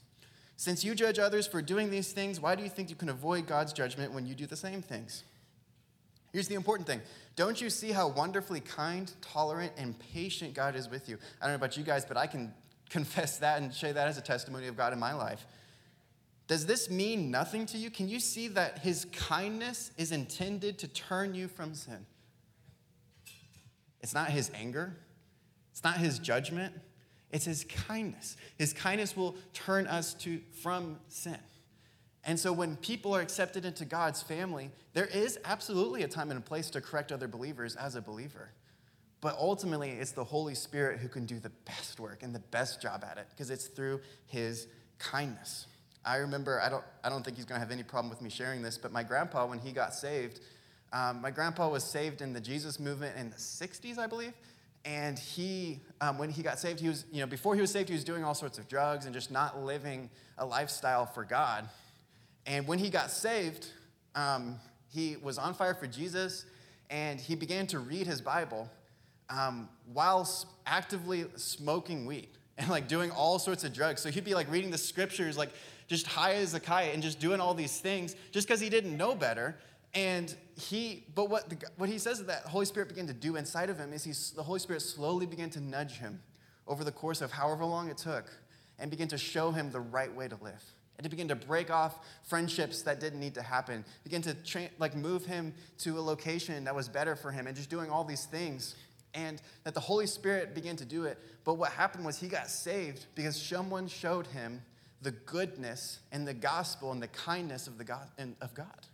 Since 0.57 0.85
you 0.85 0.95
judge 0.95 1.19
others 1.19 1.47
for 1.47 1.61
doing 1.61 1.91
these 1.91 2.13
things, 2.13 2.41
why 2.41 2.55
do 2.55 2.63
you 2.63 2.69
think 2.69 2.89
you 2.89 2.97
can 2.97 3.11
avoid 3.11 3.47
God's 3.47 3.73
judgment 3.73 4.13
when 4.13 4.27
you 4.27 4.35
do 4.35 4.47
the 4.47 4.57
same 4.57 4.83
things? 4.83 5.25
Here's 6.33 6.49
the 6.49 6.55
important 6.55 6.87
thing 6.87 7.01
Don't 7.37 7.61
you 7.61 7.71
see 7.71 7.93
how 7.93 8.09
wonderfully 8.09 8.61
kind, 8.61 9.13
tolerant, 9.21 9.73
and 9.77 9.99
patient 10.13 10.55
God 10.55 10.75
is 10.75 10.89
with 10.89 11.09
you? 11.09 11.19
I 11.41 11.45
don't 11.45 11.53
know 11.53 11.57
about 11.57 11.77
you 11.77 11.85
guys, 11.85 12.05
but 12.05 12.17
I 12.17 12.27
can 12.27 12.53
confess 12.91 13.39
that 13.39 13.61
and 13.61 13.73
share 13.75 13.93
that 13.93 14.09
as 14.09 14.19
a 14.19 14.23
testimony 14.23 14.67
of 14.67 14.77
God 14.77 14.93
in 14.93 14.99
my 14.99 15.13
life. 15.13 15.47
Does 16.47 16.67
this 16.67 16.89
mean 16.89 17.31
nothing 17.31 17.67
to 17.67 17.79
you? 17.79 17.91
Can 17.91 18.09
you 18.09 18.21
see 18.21 18.49
that 18.49 18.79
his 18.79 19.07
kindness 19.07 19.91
is 19.97 20.13
intended 20.13 20.79
to 20.79 20.89
turn 20.89 21.35
you 21.35 21.49
from 21.49 21.75
sin? 21.75 22.07
It's 24.01 24.15
not 24.15 24.31
his 24.31 24.51
anger, 24.55 24.97
it's 25.73 25.83
not 25.83 25.97
his 25.97 26.19
judgment, 26.21 26.73
it's 27.31 27.45
his 27.45 27.65
kindness. 27.65 28.37
His 28.57 28.73
kindness 28.73 29.17
will 29.17 29.35
turn 29.53 29.87
us 29.89 30.15
to 30.15 30.41
from 30.63 31.01
sin. 31.09 31.39
And 32.23 32.39
so 32.39 32.53
when 32.53 32.77
people 32.77 33.15
are 33.15 33.21
accepted 33.21 33.65
into 33.65 33.85
God's 33.85 34.23
family, 34.23 34.71
there 34.95 35.07
is 35.07 35.39
absolutely 35.45 36.03
a 36.03 36.09
time 36.09 36.31
and 36.31 36.39
a 36.39 36.43
place 36.43 36.71
to 36.71 36.81
correct 36.81 37.13
other 37.13 37.29
believers 37.29 37.77
as 37.77 37.95
a 37.95 38.03
believer. 38.03 38.51
But 39.21 39.37
ultimately, 39.39 39.91
it's 39.91 40.13
the 40.13 40.25
Holy 40.25 40.55
Spirit 40.55 41.01
who 41.01 41.09
can 41.09 41.25
do 41.25 41.39
the 41.39 41.51
best 41.51 41.99
work 41.99 42.23
and 42.23 42.35
the 42.35 42.41
best 42.41 42.83
job 42.83 43.05
at 43.09 43.19
it 43.19 43.27
because 43.31 43.51
it's 43.51 43.67
through 43.67 44.01
his 44.27 44.69
kindness. 44.99 45.67
I 46.07 46.19
remember, 46.19 46.61
I 46.63 46.69
don't, 46.69 46.85
I 47.03 47.09
don't 47.09 47.25
think 47.25 47.37
he's 47.37 47.45
going 47.45 47.61
to 47.61 47.67
have 47.67 47.73
any 47.73 47.83
problem 47.83 48.09
with 48.09 48.23
me 48.23 48.31
sharing 48.31 48.63
this, 48.63 48.79
but 48.79 48.93
my 48.93 49.03
grandpa, 49.03 49.45
when 49.45 49.59
he 49.59 49.73
got 49.73 49.93
saved, 49.93 50.41
um, 50.93 51.21
my 51.21 51.33
grandpa 51.33 51.69
was 51.69 51.83
saved 51.83 52.23
in 52.23 52.33
the 52.33 52.41
Jesus 52.41 52.79
movement 52.79 53.17
in 53.17 53.29
the 53.29 53.37
60s, 53.37 53.99
I 53.99 54.07
believe. 54.07 54.33
And 54.85 55.19
he 55.19 55.81
um, 56.01 56.17
when 56.17 56.31
he 56.31 56.45
got 56.45 56.61
saved 56.61 56.79
he 56.79 56.87
was 56.87 57.07
you 57.11 57.19
know 57.19 57.27
before 57.27 57.57
he 57.57 57.61
was 57.61 57.73
saved 57.73 57.89
he 57.89 57.95
was 57.97 58.05
doing 58.05 58.23
all 58.23 58.35
sorts 58.35 58.57
of 58.57 58.69
drugs 58.69 59.05
and 59.05 59.13
just 59.13 59.33
not 59.33 59.61
living 59.61 60.09
a 60.39 60.47
lifestyle 60.47 61.07
for 61.07 61.25
god. 61.25 61.69
And 62.47 62.69
when 62.69 62.79
he 62.79 62.89
got 62.89 63.11
saved 63.11 63.67
um, 64.15 64.61
he 64.89 65.17
was 65.17 65.39
on 65.39 65.55
fire 65.55 65.75
for 65.75 65.89
jesus 65.89 66.45
and 66.89 67.21
he 67.21 67.35
began 67.35 67.67
to 67.67 67.81
read 67.81 68.07
his 68.07 68.21
bible 68.21 68.71
um, 69.29 69.69
while 69.93 70.29
actively 70.67 71.25
smoking 71.35 72.07
weed 72.07 72.29
and 72.59 72.69
like 72.69 72.89
doing 72.89 73.11
all 73.11 73.39
sorts 73.39 73.65
of 73.65 73.73
drugs. 73.73 74.01
So 74.01 74.11
he'd 74.11 74.25
be 74.25 74.35
like 74.35 74.51
reading 74.51 74.71
the 74.71 74.79
scriptures 74.79 75.37
like 75.37 75.51
just 75.87 76.07
high 76.07 76.35
as 76.35 76.55
a 76.55 76.61
kite 76.61 76.95
and 76.95 77.03
just 77.03 77.21
doing 77.21 77.41
all 77.41 77.55
these 77.55 77.81
things 77.81 78.17
just 78.33 78.47
because 78.47 78.61
he 78.61 78.69
didn't 78.69 78.97
know 78.97 79.15
better. 79.15 79.57
And 79.95 80.35
he, 80.57 81.05
but 81.15 81.31
what, 81.31 81.49
the, 81.49 81.57
what 81.77 81.89
he 81.89 81.99
says 81.99 82.23
that 82.25 82.43
Holy 82.43 82.67
Spirit 82.67 82.89
began 82.89 83.07
to 83.07 83.15
do 83.15 83.37
inside 83.37 83.71
of 83.71 83.79
him 83.79 83.93
is 83.93 84.05
he, 84.05 84.13
the 84.35 84.43
Holy 84.43 84.59
Spirit 84.59 84.83
slowly 84.83 85.27
began 85.27 85.49
to 85.51 85.61
nudge 85.61 85.99
him 85.99 86.21
over 86.67 86.85
the 86.85 86.93
course 86.93 87.21
of 87.21 87.31
however 87.31 87.65
long 87.65 87.89
it 87.89 87.97
took 87.97 88.31
and 88.79 88.91
begin 88.91 89.09
to 89.09 89.19
show 89.19 89.51
him 89.53 89.71
the 89.71 89.81
right 89.81 90.15
way 90.15 90.29
to 90.29 90.37
live. 90.43 90.63
And 90.99 91.05
to 91.05 91.11
begin 91.11 91.29
to 91.29 91.35
break 91.35 91.71
off 91.71 91.99
friendships 92.23 92.83
that 92.83 93.01
didn't 93.01 93.21
need 93.21 93.35
to 93.35 93.43
happen 93.43 93.85
begin 94.03 94.23
to 94.23 94.33
tra- 94.33 94.71
like 94.79 94.97
move 94.97 95.27
him 95.27 95.53
to 95.79 95.99
a 95.99 96.01
location 96.01 96.65
that 96.65 96.75
was 96.75 96.89
better 96.89 97.15
for 97.15 97.31
him 97.31 97.47
and 97.47 97.55
just 97.55 97.69
doing 97.69 97.91
all 97.91 98.03
these 98.03 98.25
things 98.25 98.77
and 99.13 99.41
that 99.65 99.75
the 99.75 99.81
holy 99.81 100.07
spirit 100.07 100.55
began 100.55 100.77
to 100.77 100.85
do 100.85 101.05
it. 101.05 101.19
But 101.45 101.55
what 101.55 101.73
happened 101.73 102.05
was 102.05 102.19
he 102.19 102.29
got 102.29 102.49
saved 102.49 103.07
because 103.15 103.41
someone 103.41 103.89
showed 103.89 104.27
him 104.27 104.63
the 105.07 105.13
goodness 105.13 106.01
and 106.11 106.27
the 106.27 106.35
gospel 106.35 106.91
and 106.91 107.01
the 107.01 107.07
kindness 107.07 107.69
of, 107.69 107.79
the 107.79 107.85
God, 107.85 108.09
of 108.41 108.53
god 108.55 108.87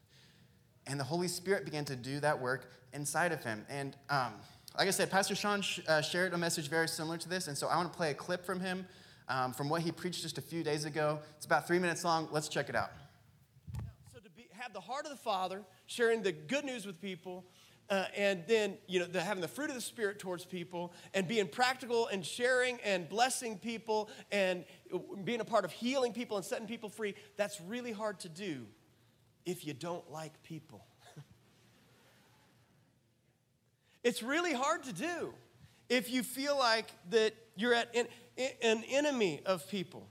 and 0.87 1.01
the 1.01 1.05
Holy 1.05 1.27
Spirit 1.27 1.65
began 1.65 1.87
to 1.87 1.97
do 1.97 2.21
that 2.21 2.39
work 2.39 2.71
inside 2.93 3.33
of 3.33 3.43
him. 3.43 3.65
And 3.71 3.97
um, 4.11 4.35
like 4.77 4.89
I 4.89 4.91
said, 4.91 5.11
Pastor 5.11 5.35
Sean 5.35 5.63
sh- 5.63 5.81
uh, 5.89 6.03
shared 6.03 6.35
a 6.35 6.37
message 6.37 6.69
very 6.69 6.87
similar 6.87 7.17
to 7.17 7.27
this. 7.31 7.49
And 7.49 7.57
so 7.57 7.67
I 7.67 7.77
want 7.77 7.91
to 7.91 7.97
play 7.97 8.11
a 8.11 8.15
clip 8.15 8.45
from 8.45 8.61
him 8.61 8.87
um, 9.27 9.55
from 9.55 9.71
what 9.71 9.81
he 9.81 9.91
preached 9.91 10.21
just 10.21 10.37
a 10.37 10.43
few 10.43 10.63
days 10.63 10.85
ago. 10.85 11.19
It's 11.39 11.47
about 11.47 11.67
three 11.67 11.79
minutes 11.79 12.05
long. 12.05 12.29
Let's 12.31 12.49
check 12.49 12.69
it 12.69 12.77
out. 12.77 12.91
So 14.13 14.21
to 14.21 14.29
be, 14.37 14.49
have 14.53 14.75
the 14.75 14.81
heart 14.81 15.07
of 15.07 15.13
the 15.13 15.17
Father, 15.17 15.63
sharing 15.87 16.23
the 16.23 16.33
good 16.33 16.67
news 16.67 16.85
with 16.85 17.01
people, 17.01 17.43
uh, 17.91 18.05
and 18.17 18.45
then 18.47 18.77
you 18.87 19.01
know 19.01 19.07
the, 19.07 19.21
having 19.21 19.41
the 19.41 19.49
fruit 19.49 19.69
of 19.69 19.75
the 19.75 19.81
spirit 19.81 20.19
towards 20.19 20.45
people 20.45 20.93
and 21.15 21.29
being 21.29 21.47
practical 21.47 22.07
and 22.09 22.25
sharing 22.25 22.79
and 22.85 23.09
blessing 23.09 23.59
people 23.59 24.09
and 24.31 24.65
being 25.25 25.41
a 25.41 25.45
part 25.45 25.65
of 25.65 25.73
healing 25.73 26.13
people 26.13 26.37
and 26.37 26.47
setting 26.47 26.67
people 26.67 26.89
free 26.89 27.15
that's 27.37 27.61
really 27.61 27.93
hard 27.93 28.19
to 28.21 28.29
do 28.29 28.67
if 29.45 29.67
you 29.67 29.75
don't 29.75 30.11
like 30.11 30.43
people. 30.43 30.85
it's 34.05 34.23
really 34.23 34.53
hard 34.53 34.85
to 34.85 34.93
do 34.93 35.35
if 35.89 36.11
you 36.11 36.23
feel 36.23 36.57
like 36.57 36.91
that 37.11 37.35
you're 37.57 37.75
at 37.75 37.95
an, 37.95 38.07
an 38.63 38.85
enemy 38.89 39.41
of 39.45 39.69
people. 39.69 40.09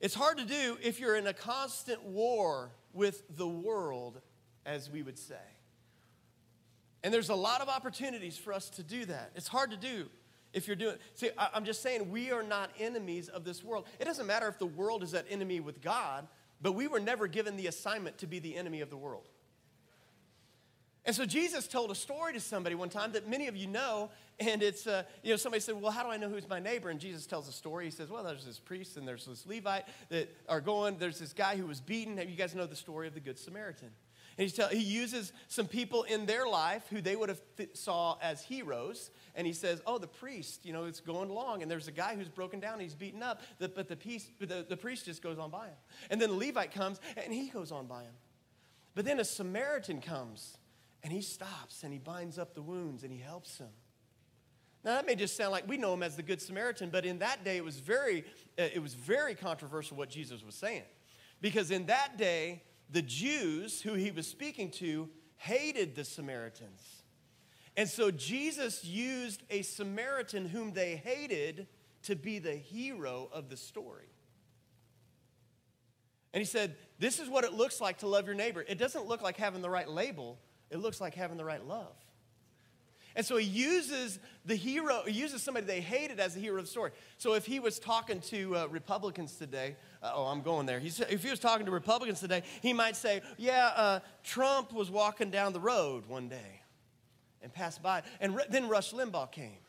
It's 0.00 0.14
hard 0.14 0.38
to 0.38 0.44
do 0.44 0.76
if 0.82 1.00
you're 1.00 1.16
in 1.16 1.26
a 1.26 1.32
constant 1.32 2.04
war 2.04 2.70
with 2.92 3.22
the 3.36 3.48
world, 3.48 4.20
as 4.64 4.90
we 4.90 5.02
would 5.02 5.18
say. 5.18 5.34
And 7.06 7.14
there's 7.14 7.30
a 7.30 7.34
lot 7.34 7.62
of 7.62 7.68
opportunities 7.68 8.36
for 8.36 8.52
us 8.52 8.68
to 8.70 8.82
do 8.82 9.06
that. 9.06 9.30
It's 9.34 9.48
hard 9.48 9.70
to 9.70 9.78
do 9.78 10.10
if 10.52 10.66
you're 10.66 10.76
doing 10.76 10.94
see 11.14 11.28
i'm 11.36 11.64
just 11.64 11.82
saying 11.82 12.08
we 12.08 12.30
are 12.30 12.42
not 12.42 12.70
enemies 12.78 13.28
of 13.28 13.44
this 13.44 13.64
world 13.64 13.84
it 13.98 14.04
doesn't 14.04 14.28
matter 14.28 14.46
if 14.46 14.58
the 14.60 14.64
world 14.64 15.02
is 15.02 15.12
at 15.12 15.26
enemy 15.28 15.58
with 15.58 15.82
god 15.82 16.26
but 16.60 16.72
we 16.72 16.86
were 16.88 17.00
never 17.00 17.26
given 17.26 17.56
the 17.56 17.66
assignment 17.66 18.18
to 18.18 18.26
be 18.26 18.38
the 18.38 18.56
enemy 18.56 18.80
of 18.80 18.90
the 18.90 18.96
world. 18.96 19.28
And 21.04 21.14
so 21.14 21.24
Jesus 21.24 21.68
told 21.68 21.92
a 21.92 21.94
story 21.94 22.32
to 22.32 22.40
somebody 22.40 22.74
one 22.74 22.88
time 22.88 23.12
that 23.12 23.28
many 23.28 23.46
of 23.46 23.56
you 23.56 23.68
know, 23.68 24.10
and 24.40 24.60
it's, 24.60 24.88
uh, 24.88 25.04
you 25.22 25.30
know, 25.30 25.36
somebody 25.36 25.60
said, 25.60 25.80
well, 25.80 25.92
how 25.92 26.02
do 26.02 26.08
I 26.08 26.16
know 26.16 26.28
who's 26.28 26.48
my 26.48 26.58
neighbor? 26.58 26.90
And 26.90 26.98
Jesus 26.98 27.26
tells 27.26 27.46
a 27.46 27.52
story. 27.52 27.84
He 27.84 27.92
says, 27.92 28.10
well, 28.10 28.24
there's 28.24 28.44
this 28.44 28.58
priest 28.58 28.96
and 28.96 29.06
there's 29.06 29.26
this 29.26 29.46
Levite 29.46 29.84
that 30.08 30.34
are 30.48 30.60
going, 30.60 30.98
there's 30.98 31.20
this 31.20 31.32
guy 31.32 31.56
who 31.56 31.66
was 31.66 31.80
beaten. 31.80 32.16
You 32.16 32.36
guys 32.36 32.56
know 32.56 32.66
the 32.66 32.74
story 32.74 33.06
of 33.06 33.14
the 33.14 33.20
Good 33.20 33.38
Samaritan. 33.38 33.90
And 34.38 34.48
he, 34.48 34.54
tell, 34.54 34.68
he 34.68 34.82
uses 34.82 35.32
some 35.48 35.66
people 35.66 36.02
in 36.02 36.26
their 36.26 36.46
life 36.46 36.82
who 36.90 37.00
they 37.00 37.16
would 37.16 37.30
have 37.30 37.40
th- 37.56 37.74
saw 37.74 38.18
as 38.20 38.42
heroes. 38.42 39.10
And 39.34 39.46
he 39.46 39.54
says, 39.54 39.80
oh, 39.86 39.96
the 39.96 40.06
priest, 40.06 40.66
you 40.66 40.74
know, 40.74 40.84
it's 40.84 41.00
going 41.00 41.30
along. 41.30 41.62
And 41.62 41.70
there's 41.70 41.88
a 41.88 41.92
guy 41.92 42.14
who's 42.16 42.28
broken 42.28 42.60
down, 42.60 42.78
he's 42.78 42.94
beaten 42.94 43.22
up. 43.22 43.40
but 43.58 43.88
the, 43.88 43.96
piece, 43.96 44.28
the, 44.38 44.66
the 44.68 44.76
priest 44.76 45.06
just 45.06 45.22
goes 45.22 45.38
on 45.38 45.50
by 45.50 45.68
him. 45.68 45.76
And 46.10 46.20
then 46.20 46.30
the 46.30 46.36
Levite 46.36 46.72
comes, 46.72 47.00
and 47.16 47.32
he 47.32 47.48
goes 47.48 47.72
on 47.72 47.86
by 47.86 48.02
him. 48.02 48.12
But 48.94 49.06
then 49.06 49.20
a 49.20 49.24
Samaritan 49.24 50.02
comes, 50.02 50.58
and 51.02 51.12
he 51.12 51.22
stops, 51.22 51.82
and 51.82 51.92
he 51.92 51.98
binds 51.98 52.38
up 52.38 52.54
the 52.54 52.62
wounds, 52.62 53.04
and 53.04 53.12
he 53.12 53.18
helps 53.18 53.56
him. 53.58 53.68
Now 54.84 54.94
that 54.94 55.06
may 55.06 55.16
just 55.16 55.36
sound 55.36 55.50
like 55.50 55.66
we 55.66 55.78
know 55.78 55.94
him 55.94 56.02
as 56.02 56.14
the 56.14 56.22
Good 56.22 56.40
Samaritan, 56.40 56.90
but 56.90 57.04
in 57.04 57.18
that 57.18 57.42
day 57.42 57.56
it 57.56 57.64
was 57.64 57.80
very, 57.80 58.24
uh, 58.58 58.68
it 58.72 58.80
was 58.80 58.94
very 58.94 59.34
controversial 59.34 59.96
what 59.96 60.08
Jesus 60.08 60.44
was 60.44 60.54
saying. 60.54 60.84
Because 61.40 61.70
in 61.70 61.86
that 61.86 62.16
day, 62.16 62.62
the 62.90 63.02
Jews 63.02 63.82
who 63.82 63.94
he 63.94 64.10
was 64.10 64.26
speaking 64.26 64.70
to 64.72 65.08
hated 65.36 65.94
the 65.94 66.04
Samaritans. 66.04 67.02
And 67.76 67.88
so 67.88 68.10
Jesus 68.10 68.84
used 68.84 69.42
a 69.50 69.62
Samaritan 69.62 70.48
whom 70.48 70.72
they 70.72 70.96
hated 70.96 71.66
to 72.04 72.16
be 72.16 72.38
the 72.38 72.54
hero 72.54 73.28
of 73.32 73.50
the 73.50 73.56
story. 73.56 74.08
And 76.32 76.40
he 76.40 76.46
said, 76.46 76.76
This 76.98 77.18
is 77.18 77.28
what 77.28 77.44
it 77.44 77.52
looks 77.52 77.80
like 77.80 77.98
to 77.98 78.08
love 78.08 78.26
your 78.26 78.34
neighbor. 78.34 78.64
It 78.66 78.78
doesn't 78.78 79.06
look 79.06 79.22
like 79.22 79.36
having 79.36 79.62
the 79.62 79.70
right 79.70 79.88
label, 79.88 80.38
it 80.70 80.78
looks 80.78 81.00
like 81.00 81.14
having 81.14 81.36
the 81.36 81.44
right 81.44 81.64
love. 81.64 81.96
And 83.16 83.24
so 83.24 83.38
he 83.38 83.46
uses 83.46 84.18
the 84.44 84.54
hero, 84.54 85.02
he 85.06 85.12
uses 85.12 85.42
somebody 85.42 85.66
they 85.66 85.80
hated 85.80 86.20
as 86.20 86.34
the 86.34 86.40
hero 86.40 86.58
of 86.58 86.66
the 86.66 86.70
story. 86.70 86.90
So 87.16 87.32
if 87.32 87.46
he 87.46 87.60
was 87.60 87.78
talking 87.78 88.20
to 88.20 88.54
uh, 88.54 88.66
Republicans 88.66 89.36
today, 89.36 89.76
uh, 90.02 90.12
oh, 90.14 90.26
I'm 90.26 90.42
going 90.42 90.66
there. 90.66 90.78
He's, 90.78 91.00
if 91.00 91.24
he 91.24 91.30
was 91.30 91.40
talking 91.40 91.64
to 91.64 91.72
Republicans 91.72 92.20
today, 92.20 92.42
he 92.60 92.74
might 92.74 92.94
say, 92.94 93.22
Yeah, 93.38 93.72
uh, 93.74 94.00
Trump 94.22 94.70
was 94.70 94.90
walking 94.90 95.30
down 95.30 95.54
the 95.54 95.60
road 95.60 96.06
one 96.06 96.28
day 96.28 96.60
and 97.40 97.52
passed 97.52 97.82
by. 97.82 98.02
And 98.20 98.38
then 98.50 98.68
Rush 98.68 98.92
Limbaugh 98.92 99.32
came. 99.32 99.60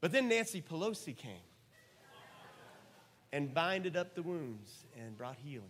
But 0.00 0.12
then 0.12 0.28
Nancy 0.28 0.62
Pelosi 0.62 1.14
came 1.14 1.36
and 3.32 3.52
binded 3.52 3.98
up 3.98 4.14
the 4.14 4.22
wounds 4.22 4.86
and 4.98 5.16
brought 5.18 5.36
healing. 5.36 5.68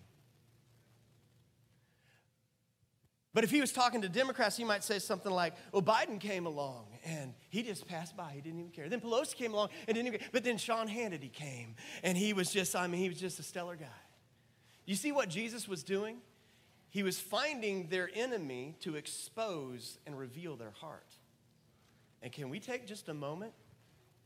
But 3.36 3.44
if 3.44 3.50
he 3.50 3.60
was 3.60 3.70
talking 3.70 4.00
to 4.00 4.08
Democrats, 4.08 4.56
he 4.56 4.64
might 4.64 4.82
say 4.82 4.98
something 4.98 5.30
like, 5.30 5.52
well, 5.70 5.82
Biden 5.82 6.18
came 6.18 6.46
along 6.46 6.86
and 7.04 7.34
he 7.50 7.62
just 7.62 7.86
passed 7.86 8.16
by. 8.16 8.32
He 8.34 8.40
didn't 8.40 8.60
even 8.60 8.72
care. 8.72 8.88
Then 8.88 9.02
Pelosi 9.02 9.34
came 9.34 9.52
along 9.52 9.68
and 9.86 9.94
didn't 9.94 10.06
even 10.06 10.20
care. 10.20 10.28
But 10.32 10.42
then 10.42 10.56
Sean 10.56 10.88
Hannity 10.88 11.30
came 11.30 11.74
and 12.02 12.16
he 12.16 12.32
was 12.32 12.50
just, 12.50 12.74
I 12.74 12.86
mean, 12.86 12.98
he 12.98 13.10
was 13.10 13.20
just 13.20 13.38
a 13.38 13.42
stellar 13.42 13.76
guy. 13.76 13.84
You 14.86 14.94
see 14.94 15.12
what 15.12 15.28
Jesus 15.28 15.68
was 15.68 15.82
doing? 15.82 16.16
He 16.88 17.02
was 17.02 17.20
finding 17.20 17.88
their 17.88 18.08
enemy 18.14 18.74
to 18.80 18.96
expose 18.96 19.98
and 20.06 20.18
reveal 20.18 20.56
their 20.56 20.72
heart. 20.80 21.12
And 22.22 22.32
can 22.32 22.48
we 22.48 22.58
take 22.58 22.86
just 22.86 23.10
a 23.10 23.14
moment 23.14 23.52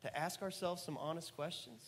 to 0.03 0.16
ask 0.16 0.40
ourselves 0.40 0.85
some 0.85 0.96
honest 0.96 1.35
questions? 1.35 1.83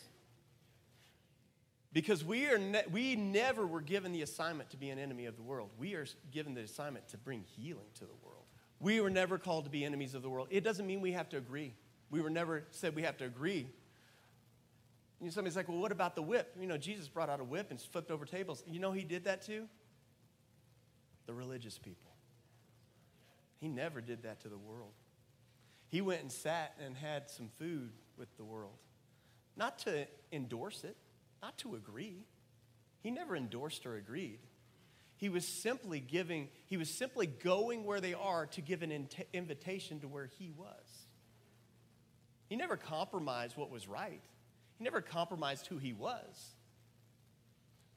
Because 1.93 2.25
we, 2.25 2.47
are 2.47 2.59
ne- 2.59 2.85
we 2.91 3.17
never 3.17 3.67
were 3.67 3.83
given 3.83 4.13
the 4.13 4.23
assignment 4.23 4.71
to 4.71 4.77
be 4.77 4.91
an 4.91 4.99
enemy 4.99 5.27
of 5.27 5.37
the 5.37 5.43
world. 5.43 5.71
We 5.79 5.95
are 5.95 6.07
given 6.31 6.55
the 6.55 6.63
assignment 6.63 7.09
to 7.09 7.19
bring 7.19 7.45
healing 7.57 7.89
to 7.95 8.01
the 8.01 8.15
world. 8.25 8.45
We 8.81 9.01
were 9.01 9.11
never 9.11 9.39
called 9.39 9.65
to 9.65 9.71
be 9.71 9.85
enemies 9.85 10.15
of 10.15 10.23
the 10.23 10.31
world. 10.31 10.49
It 10.51 10.65
doesn't 10.65 10.87
mean 10.87 11.01
we 11.01 11.13
have 11.13 11.29
to 11.31 11.37
agree. 11.37 11.75
We 12.11 12.21
were 12.21 12.31
never 12.31 12.65
said 12.71 12.97
we 12.97 13.03
have 13.03 13.17
to 13.19 13.25
agree. 13.25 13.69
You 15.21 15.27
know, 15.27 15.31
somebody's 15.31 15.55
like, 15.55 15.69
well, 15.69 15.79
what 15.79 15.93
about 15.93 16.17
the 16.17 16.23
whip? 16.23 16.57
You 16.59 16.67
know, 16.67 16.79
Jesus 16.79 17.09
brought 17.09 17.31
out 17.31 17.41
a 17.41 17.45
whip 17.45 17.71
and 17.71 17.81
flipped 17.81 18.11
over 18.11 18.25
tables. 18.25 18.65
You 18.67 18.81
know 18.81 18.91
he 18.91 19.05
did 19.05 19.25
that 19.25 19.43
too? 19.43 19.69
The 21.27 21.35
religious 21.35 21.79
people. 21.79 22.11
He 23.61 23.69
never 23.69 24.01
did 24.01 24.25
that 24.25 24.41
to 24.41 24.49
the 24.49 24.59
world. 24.59 24.91
He 25.89 26.01
went 26.01 26.23
and 26.23 26.33
sat 26.33 26.75
and 26.85 26.97
had 26.97 27.31
some 27.31 27.51
food 27.59 27.93
with 28.17 28.37
the 28.37 28.45
world, 28.45 28.79
not 29.57 29.79
to 29.81 30.07
endorse 30.33 30.85
it, 30.85 30.97
not 31.43 31.59
to 31.59 31.75
agree. 31.75 32.25
He 33.01 33.11
never 33.11 33.37
endorsed 33.37 33.85
or 33.85 33.97
agreed. 33.97 34.39
He 35.17 35.29
was 35.29 35.47
simply 35.47 36.01
giving, 36.01 36.49
he 36.67 36.77
was 36.77 36.89
simply 36.89 37.27
going 37.27 37.85
where 37.85 38.01
they 38.01 38.15
are 38.15 38.47
to 38.47 38.61
give 38.61 38.83
an 38.83 39.09
invitation 39.33 40.01
to 40.01 40.09
where 40.09 40.31
he 40.39 40.51
was. 40.51 41.07
He 42.49 42.57
never 42.57 42.77
compromised 42.77 43.57
what 43.57 43.71
was 43.71 43.89
right, 43.89 44.23
he 44.79 44.85
never 44.85 45.01
compromised 45.01 45.67
who 45.67 45.79
he 45.79 45.93
was. 45.93 46.55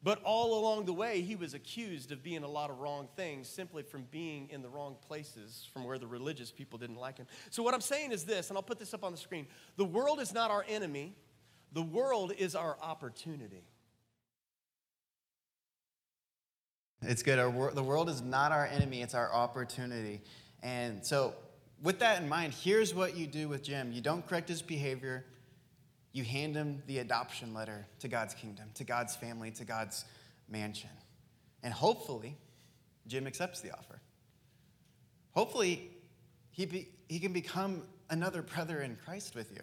But 0.03 0.21
all 0.23 0.60
along 0.60 0.86
the 0.86 0.93
way, 0.93 1.21
he 1.21 1.36
was 1.36 1.55
accused 1.55 2.12
of 2.12 2.21
being 2.21 2.43
a 2.43 2.47
lot 2.47 2.69
of 2.69 2.77
wrong 2.77 3.08
things 3.15 3.49
simply 3.49 3.81
from 3.81 4.05
being 4.12 4.47
in 4.51 4.62
the 4.62 4.69
wrong 4.69 4.97
places 5.08 5.67
from 5.73 5.84
where 5.84 5.97
the 5.97 6.05
religious 6.05 6.51
people 6.51 6.77
didn't 6.77 6.97
like 6.97 7.17
him. 7.17 7.25
So, 7.49 7.63
what 7.63 7.73
I'm 7.73 7.81
saying 7.81 8.12
is 8.12 8.23
this, 8.23 8.49
and 8.49 8.58
I'll 8.58 8.62
put 8.62 8.77
this 8.77 8.93
up 8.93 9.03
on 9.03 9.12
the 9.12 9.17
screen 9.17 9.47
the 9.77 9.86
world 9.86 10.19
is 10.19 10.31
not 10.31 10.51
our 10.51 10.63
enemy, 10.69 11.15
the 11.75 11.81
world 11.81 12.31
is 12.38 12.55
our 12.55 12.77
opportunity. 12.81 13.61
It's 17.01 17.21
good. 17.21 17.38
Our, 17.38 17.71
the 17.71 17.83
world 17.83 18.09
is 18.09 18.21
not 18.21 18.53
our 18.53 18.65
enemy, 18.65 19.01
it's 19.01 19.13
our 19.13 19.31
opportunity. 19.31 20.21
And 20.63 21.05
so, 21.05 21.35
with 21.83 21.99
that 21.99 22.21
in 22.21 22.29
mind, 22.29 22.53
here's 22.53 22.95
what 22.95 23.17
you 23.17 23.27
do 23.27 23.49
with 23.49 23.61
Jim 23.61 23.91
you 23.91 23.99
don't 23.99 24.25
correct 24.25 24.47
his 24.47 24.61
behavior, 24.61 25.25
you 26.13 26.23
hand 26.23 26.55
him 26.55 26.81
the 26.88 26.99
adoption 26.99 27.53
letter 27.53 27.85
to 27.99 28.07
God's 28.07 28.33
kingdom, 28.33 28.69
to 28.75 28.85
God's 28.85 29.13
family, 29.17 29.51
to 29.51 29.65
God's 29.65 30.05
mansion. 30.49 30.89
And 31.61 31.73
hopefully, 31.73 32.38
Jim 33.05 33.27
accepts 33.27 33.59
the 33.59 33.71
offer. 33.71 33.99
Hopefully, 35.31 35.91
he, 36.51 36.65
be, 36.65 36.88
he 37.09 37.19
can 37.19 37.33
become 37.33 37.81
another 38.09 38.41
brother 38.41 38.79
in 38.79 38.95
Christ 38.95 39.35
with 39.35 39.51
you. 39.51 39.61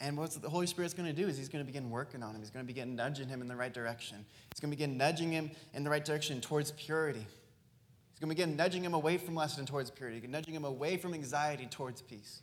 And 0.00 0.18
what 0.18 0.30
the 0.32 0.50
Holy 0.50 0.66
Spirit's 0.66 0.94
going 0.94 1.08
to 1.08 1.14
do 1.14 1.28
is 1.28 1.38
He's 1.38 1.48
going 1.48 1.64
to 1.64 1.66
begin 1.66 1.90
working 1.90 2.22
on 2.22 2.34
him. 2.34 2.40
He's 2.40 2.50
going 2.50 2.64
to 2.64 2.66
begin 2.66 2.96
nudging 2.96 3.28
him 3.28 3.40
in 3.40 3.48
the 3.48 3.56
right 3.56 3.72
direction. 3.72 4.24
He's 4.52 4.60
going 4.60 4.70
to 4.70 4.76
begin 4.76 4.96
nudging 4.96 5.30
him 5.30 5.50
in 5.72 5.84
the 5.84 5.90
right 5.90 6.04
direction 6.04 6.40
towards 6.40 6.72
purity. 6.72 7.20
He's 7.20 8.20
going 8.20 8.28
to 8.28 8.34
begin 8.34 8.56
nudging 8.56 8.84
him 8.84 8.94
away 8.94 9.18
from 9.18 9.34
lust 9.34 9.58
and 9.58 9.66
towards 9.66 9.90
purity, 9.90 10.26
nudging 10.26 10.54
him 10.54 10.64
away 10.64 10.96
from 10.96 11.14
anxiety 11.14 11.66
towards 11.66 12.02
peace. 12.02 12.42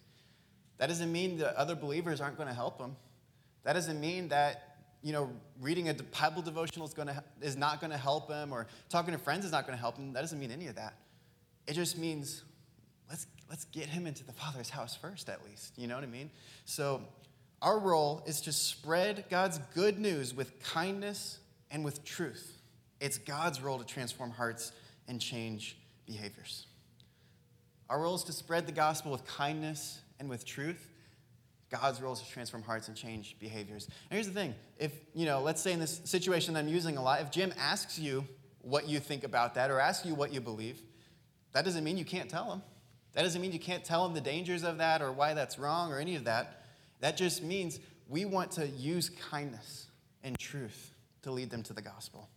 That 0.77 0.87
doesn't 0.87 1.11
mean 1.11 1.37
that 1.37 1.55
other 1.55 1.75
believers 1.75 2.21
aren't 2.21 2.37
going 2.37 2.49
to 2.49 2.55
help 2.55 2.79
him. 2.79 2.95
That 3.63 3.73
doesn't 3.73 3.99
mean 3.99 4.29
that 4.29 4.77
you 5.03 5.13
know 5.13 5.29
reading 5.59 5.89
a 5.89 5.93
Bible 5.93 6.41
devotional 6.41 6.87
is, 6.87 6.93
going 6.93 7.07
to, 7.07 7.23
is 7.41 7.55
not 7.55 7.79
going 7.79 7.91
to 7.91 7.97
help 7.97 8.29
him 8.29 8.51
or 8.51 8.67
talking 8.89 9.13
to 9.13 9.19
friends 9.19 9.45
is 9.45 9.51
not 9.51 9.65
going 9.65 9.77
to 9.77 9.81
help 9.81 9.97
him. 9.97 10.13
That 10.13 10.21
doesn't 10.21 10.39
mean 10.39 10.51
any 10.51 10.67
of 10.67 10.75
that. 10.75 10.95
It 11.67 11.73
just 11.73 11.97
means 11.97 12.43
let's, 13.09 13.27
let's 13.49 13.65
get 13.65 13.85
him 13.85 14.07
into 14.07 14.23
the 14.23 14.33
Father's 14.33 14.69
house 14.69 14.95
first, 14.95 15.29
at 15.29 15.43
least. 15.45 15.77
You 15.77 15.87
know 15.87 15.95
what 15.95 16.03
I 16.03 16.07
mean? 16.07 16.31
So 16.65 17.01
our 17.61 17.77
role 17.77 18.23
is 18.25 18.41
to 18.41 18.51
spread 18.51 19.25
God's 19.29 19.59
good 19.73 19.99
news 19.99 20.33
with 20.33 20.59
kindness 20.63 21.39
and 21.69 21.85
with 21.85 22.03
truth. 22.03 22.59
It's 22.99 23.17
God's 23.17 23.61
role 23.61 23.77
to 23.77 23.85
transform 23.85 24.31
hearts 24.31 24.71
and 25.07 25.19
change 25.19 25.77
behaviors. 26.05 26.67
Our 27.89 28.01
role 28.01 28.15
is 28.15 28.23
to 28.25 28.33
spread 28.33 28.65
the 28.65 28.71
gospel 28.71 29.11
with 29.11 29.25
kindness 29.25 29.99
and 30.19 30.29
with 30.29 30.45
truth. 30.45 30.87
God's 31.69 32.01
role 32.01 32.13
is 32.13 32.21
to 32.21 32.29
transform 32.29 32.63
hearts 32.63 32.87
and 32.87 32.97
change 32.97 33.37
behaviors. 33.39 33.85
And 33.85 34.15
here's 34.17 34.27
the 34.27 34.33
thing 34.33 34.55
if, 34.77 34.91
you 35.13 35.25
know, 35.25 35.41
let's 35.41 35.61
say 35.61 35.71
in 35.71 35.79
this 35.79 36.01
situation 36.05 36.53
that 36.53 36.61
I'm 36.61 36.67
using 36.67 36.97
a 36.97 37.03
lot, 37.03 37.21
if 37.21 37.31
Jim 37.31 37.53
asks 37.57 37.97
you 37.99 38.25
what 38.61 38.87
you 38.87 38.99
think 38.99 39.23
about 39.23 39.55
that 39.55 39.71
or 39.71 39.79
asks 39.79 40.05
you 40.05 40.15
what 40.15 40.33
you 40.33 40.41
believe, 40.41 40.81
that 41.53 41.65
doesn't 41.65 41.83
mean 41.83 41.97
you 41.97 42.05
can't 42.05 42.29
tell 42.29 42.51
him. 42.51 42.61
That 43.13 43.23
doesn't 43.23 43.41
mean 43.41 43.51
you 43.51 43.59
can't 43.59 43.83
tell 43.83 44.05
him 44.05 44.13
the 44.13 44.21
dangers 44.21 44.63
of 44.63 44.77
that 44.77 45.01
or 45.01 45.11
why 45.11 45.33
that's 45.33 45.59
wrong 45.59 45.91
or 45.91 45.99
any 45.99 46.15
of 46.15 46.25
that. 46.25 46.60
That 47.01 47.17
just 47.17 47.43
means 47.43 47.79
we 48.07 48.25
want 48.25 48.51
to 48.51 48.67
use 48.67 49.09
kindness 49.09 49.87
and 50.23 50.37
truth 50.39 50.93
to 51.23 51.31
lead 51.31 51.49
them 51.49 51.63
to 51.63 51.73
the 51.73 51.81
gospel. 51.81 52.29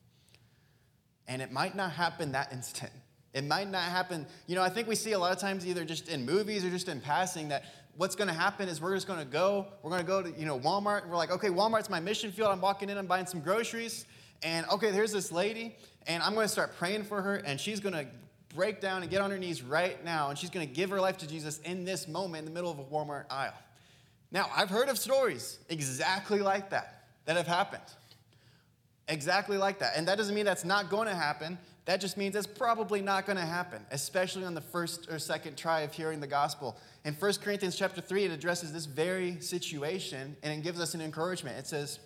And 1.29 1.40
it 1.40 1.53
might 1.53 1.74
not 1.74 1.92
happen 1.92 2.33
that 2.33 2.53
instant. 2.53 2.92
It 3.35 3.42
might 3.42 3.68
not 3.68 3.83
happen, 3.83 4.29
you 4.46 4.55
know, 4.55 4.62
I 4.62 4.68
think 4.68 4.87
we 4.87 4.94
see 4.94 5.11
a 5.11 5.18
lot 5.18 5.33
of 5.33 5.40
times 5.40 5.66
either 5.66 5.85
just 5.85 6.09
in 6.09 6.24
movies 6.24 6.64
or 6.64 6.70
just 6.70 6.88
in 6.88 7.00
passing 7.00 7.48
that 7.48 7.64
what's 7.96 8.14
going 8.14 8.29
to 8.29 8.35
happen 8.35 8.68
is 8.68 8.81
we're 8.81 8.94
just 8.94 9.09
going 9.09 9.18
to 9.18 9.24
go, 9.24 9.66
we're 9.83 9.90
going 9.90 10.03
to 10.03 10.07
go 10.07 10.22
to, 10.22 10.31
you 10.38 10.46
know, 10.46 10.57
Walmart. 10.57 11.03
And 11.03 11.11
We're 11.11 11.16
like, 11.16 11.33
okay, 11.33 11.48
Walmart's 11.48 11.90
my 11.90 11.98
mission 11.98 12.31
field. 12.31 12.50
I'm 12.50 12.61
walking 12.61 12.90
in, 12.90 12.96
I'm 12.96 13.07
buying 13.07 13.27
some 13.27 13.40
groceries. 13.40 14.07
And 14.44 14.64
okay, 14.68 14.92
there's 14.92 15.11
this 15.11 15.33
lady, 15.33 15.74
and 16.07 16.22
I'm 16.22 16.35
going 16.35 16.44
to 16.44 16.53
start 16.53 16.77
praying 16.77 17.05
for 17.05 17.22
her, 17.22 17.35
and 17.37 17.59
she's 17.61 17.81
going 17.81 17.94
to 17.94 18.07
break 18.55 18.81
down 18.81 19.03
and 19.03 19.11
get 19.11 19.20
on 19.20 19.33
her 19.33 19.38
knees 19.38 19.62
right 19.62 20.03
now, 20.05 20.29
and 20.29 20.38
she's 20.38 20.50
going 20.50 20.66
to 20.68 20.72
give 20.72 20.90
her 20.90 21.00
life 21.00 21.18
to 21.18 21.27
Jesus 21.27 21.59
in 21.61 21.85
this 21.85 22.07
moment 22.07 22.40
in 22.40 22.44
the 22.44 22.50
middle 22.53 22.70
of 22.70 22.79
a 22.79 22.85
Walmart 22.85 23.24
aisle. 23.31 23.55
Now, 24.35 24.51
I've 24.55 24.68
heard 24.68 24.88
of 24.88 24.99
stories 24.99 25.61
exactly 25.68 26.40
like 26.40 26.70
that 26.70 27.05
that 27.25 27.37
have 27.37 27.47
happened. 27.47 27.85
Exactly 29.07 29.57
like 29.57 29.79
that. 29.79 29.92
And 29.97 30.09
that 30.09 30.18
doesn't 30.18 30.35
mean 30.35 30.44
that's 30.44 30.64
not 30.64 30.90
going 30.90 31.07
to 31.07 31.14
happen. 31.14 31.57
That 31.85 32.01
just 32.01 32.16
means 32.16 32.35
it's 32.35 32.44
probably 32.44 33.01
not 33.01 33.27
going 33.27 33.37
to 33.37 33.44
happen, 33.44 33.87
especially 33.92 34.44
on 34.44 34.55
the 34.55 34.61
first 34.61 35.09
or 35.09 35.20
second 35.20 35.57
try 35.57 35.83
of 35.83 35.92
hearing 35.92 36.18
the 36.18 36.27
gospel. 36.27 36.77
In 37.05 37.14
1 37.14 37.35
Corinthians 37.42 37.77
chapter 37.77 38.01
3, 38.01 38.25
it 38.25 38.33
addresses 38.33 38.73
this 38.73 38.87
very 38.87 39.40
situation 39.40 40.37
and 40.42 40.53
it 40.53 40.64
gives 40.64 40.81
us 40.81 40.94
an 40.94 41.01
encouragement. 41.01 41.57
It 41.57 41.68
says, 41.68 42.01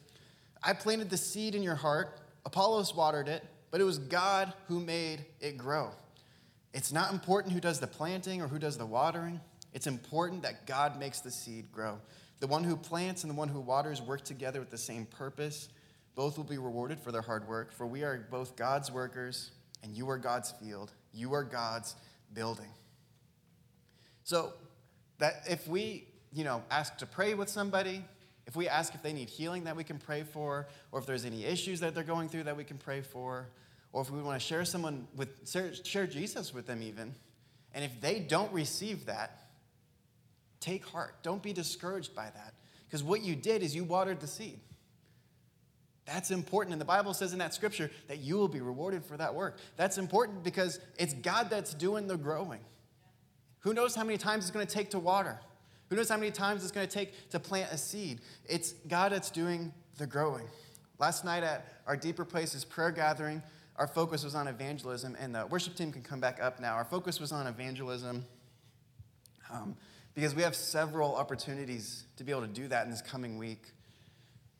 I 0.62 0.74
planted 0.74 1.08
the 1.08 1.16
seed 1.16 1.54
in 1.54 1.62
your 1.62 1.76
heart, 1.76 2.20
Apollos 2.44 2.94
watered 2.94 3.28
it, 3.28 3.42
but 3.70 3.80
it 3.80 3.84
was 3.84 3.98
God 3.98 4.52
who 4.66 4.80
made 4.80 5.24
it 5.40 5.56
grow. 5.56 5.92
It's 6.74 6.92
not 6.92 7.10
important 7.10 7.54
who 7.54 7.60
does 7.60 7.80
the 7.80 7.86
planting 7.86 8.42
or 8.42 8.48
who 8.48 8.58
does 8.58 8.76
the 8.76 8.84
watering. 8.84 9.40
It's 9.78 9.86
important 9.86 10.42
that 10.42 10.66
God 10.66 10.98
makes 10.98 11.20
the 11.20 11.30
seed 11.30 11.70
grow. 11.70 12.00
The 12.40 12.48
one 12.48 12.64
who 12.64 12.76
plants 12.76 13.22
and 13.22 13.30
the 13.30 13.36
one 13.36 13.46
who 13.46 13.60
waters 13.60 14.02
work 14.02 14.24
together 14.24 14.58
with 14.58 14.70
the 14.70 14.76
same 14.76 15.06
purpose. 15.06 15.68
Both 16.16 16.36
will 16.36 16.42
be 16.42 16.58
rewarded 16.58 16.98
for 16.98 17.12
their 17.12 17.22
hard 17.22 17.46
work, 17.46 17.72
for 17.72 17.86
we 17.86 18.02
are 18.02 18.26
both 18.28 18.56
God's 18.56 18.90
workers, 18.90 19.52
and 19.84 19.96
you 19.96 20.10
are 20.10 20.18
God's 20.18 20.50
field. 20.50 20.90
You 21.14 21.32
are 21.32 21.44
God's 21.44 21.94
building. 22.34 22.70
So, 24.24 24.52
that 25.18 25.44
if 25.48 25.68
we, 25.68 26.08
you 26.32 26.42
know, 26.42 26.64
ask 26.72 26.96
to 26.96 27.06
pray 27.06 27.34
with 27.34 27.48
somebody, 27.48 28.04
if 28.48 28.56
we 28.56 28.68
ask 28.68 28.96
if 28.96 29.02
they 29.04 29.12
need 29.12 29.28
healing 29.28 29.62
that 29.62 29.76
we 29.76 29.84
can 29.84 29.98
pray 29.98 30.24
for, 30.24 30.66
or 30.90 30.98
if 30.98 31.06
there's 31.06 31.24
any 31.24 31.44
issues 31.44 31.78
that 31.78 31.94
they're 31.94 32.02
going 32.02 32.28
through 32.28 32.42
that 32.42 32.56
we 32.56 32.64
can 32.64 32.78
pray 32.78 33.00
for, 33.00 33.46
or 33.92 34.02
if 34.02 34.10
we 34.10 34.20
want 34.22 34.40
to 34.40 34.44
share 34.44 34.64
someone 34.64 35.06
with 35.14 35.48
share 35.84 36.08
Jesus 36.08 36.52
with 36.52 36.66
them 36.66 36.82
even, 36.82 37.14
and 37.72 37.84
if 37.84 38.00
they 38.00 38.18
don't 38.18 38.52
receive 38.52 39.06
that, 39.06 39.44
take 40.60 40.84
heart. 40.84 41.14
Don't 41.22 41.42
be 41.42 41.52
discouraged 41.52 42.14
by 42.14 42.24
that. 42.24 42.54
Because 42.86 43.02
what 43.02 43.22
you 43.22 43.36
did 43.36 43.62
is 43.62 43.74
you 43.74 43.84
watered 43.84 44.20
the 44.20 44.26
seed. 44.26 44.60
That's 46.06 46.30
important. 46.30 46.72
And 46.72 46.80
the 46.80 46.86
Bible 46.86 47.12
says 47.12 47.34
in 47.34 47.38
that 47.40 47.52
scripture 47.52 47.90
that 48.06 48.18
you 48.18 48.36
will 48.36 48.48
be 48.48 48.60
rewarded 48.60 49.04
for 49.04 49.16
that 49.18 49.34
work. 49.34 49.58
That's 49.76 49.98
important 49.98 50.42
because 50.42 50.80
it's 50.98 51.12
God 51.12 51.50
that's 51.50 51.74
doing 51.74 52.06
the 52.06 52.16
growing. 52.16 52.60
Who 53.60 53.74
knows 53.74 53.94
how 53.94 54.04
many 54.04 54.16
times 54.16 54.44
it's 54.44 54.50
going 54.50 54.66
to 54.66 54.72
take 54.72 54.90
to 54.90 54.98
water? 54.98 55.38
Who 55.90 55.96
knows 55.96 56.08
how 56.08 56.16
many 56.16 56.30
times 56.30 56.62
it's 56.62 56.72
going 56.72 56.86
to 56.86 56.92
take 56.92 57.30
to 57.30 57.38
plant 57.38 57.72
a 57.72 57.78
seed? 57.78 58.20
It's 58.46 58.72
God 58.88 59.12
that's 59.12 59.30
doing 59.30 59.72
the 59.98 60.06
growing. 60.06 60.46
Last 60.98 61.24
night 61.24 61.42
at 61.42 61.66
our 61.86 61.96
Deeper 61.96 62.24
Places 62.24 62.64
prayer 62.64 62.90
gathering, 62.90 63.42
our 63.76 63.86
focus 63.86 64.24
was 64.24 64.34
on 64.34 64.48
evangelism, 64.48 65.16
and 65.20 65.34
the 65.34 65.46
worship 65.46 65.76
team 65.76 65.92
can 65.92 66.02
come 66.02 66.20
back 66.20 66.42
up 66.42 66.58
now. 66.58 66.74
Our 66.74 66.84
focus 66.84 67.20
was 67.20 67.32
on 67.32 67.46
evangelism 67.46 68.24
um, 69.50 69.76
because 70.18 70.34
we 70.34 70.42
have 70.42 70.56
several 70.56 71.14
opportunities 71.14 72.02
to 72.16 72.24
be 72.24 72.32
able 72.32 72.40
to 72.40 72.48
do 72.48 72.66
that 72.66 72.84
in 72.84 72.90
this 72.90 73.00
coming 73.00 73.38
week. 73.38 73.70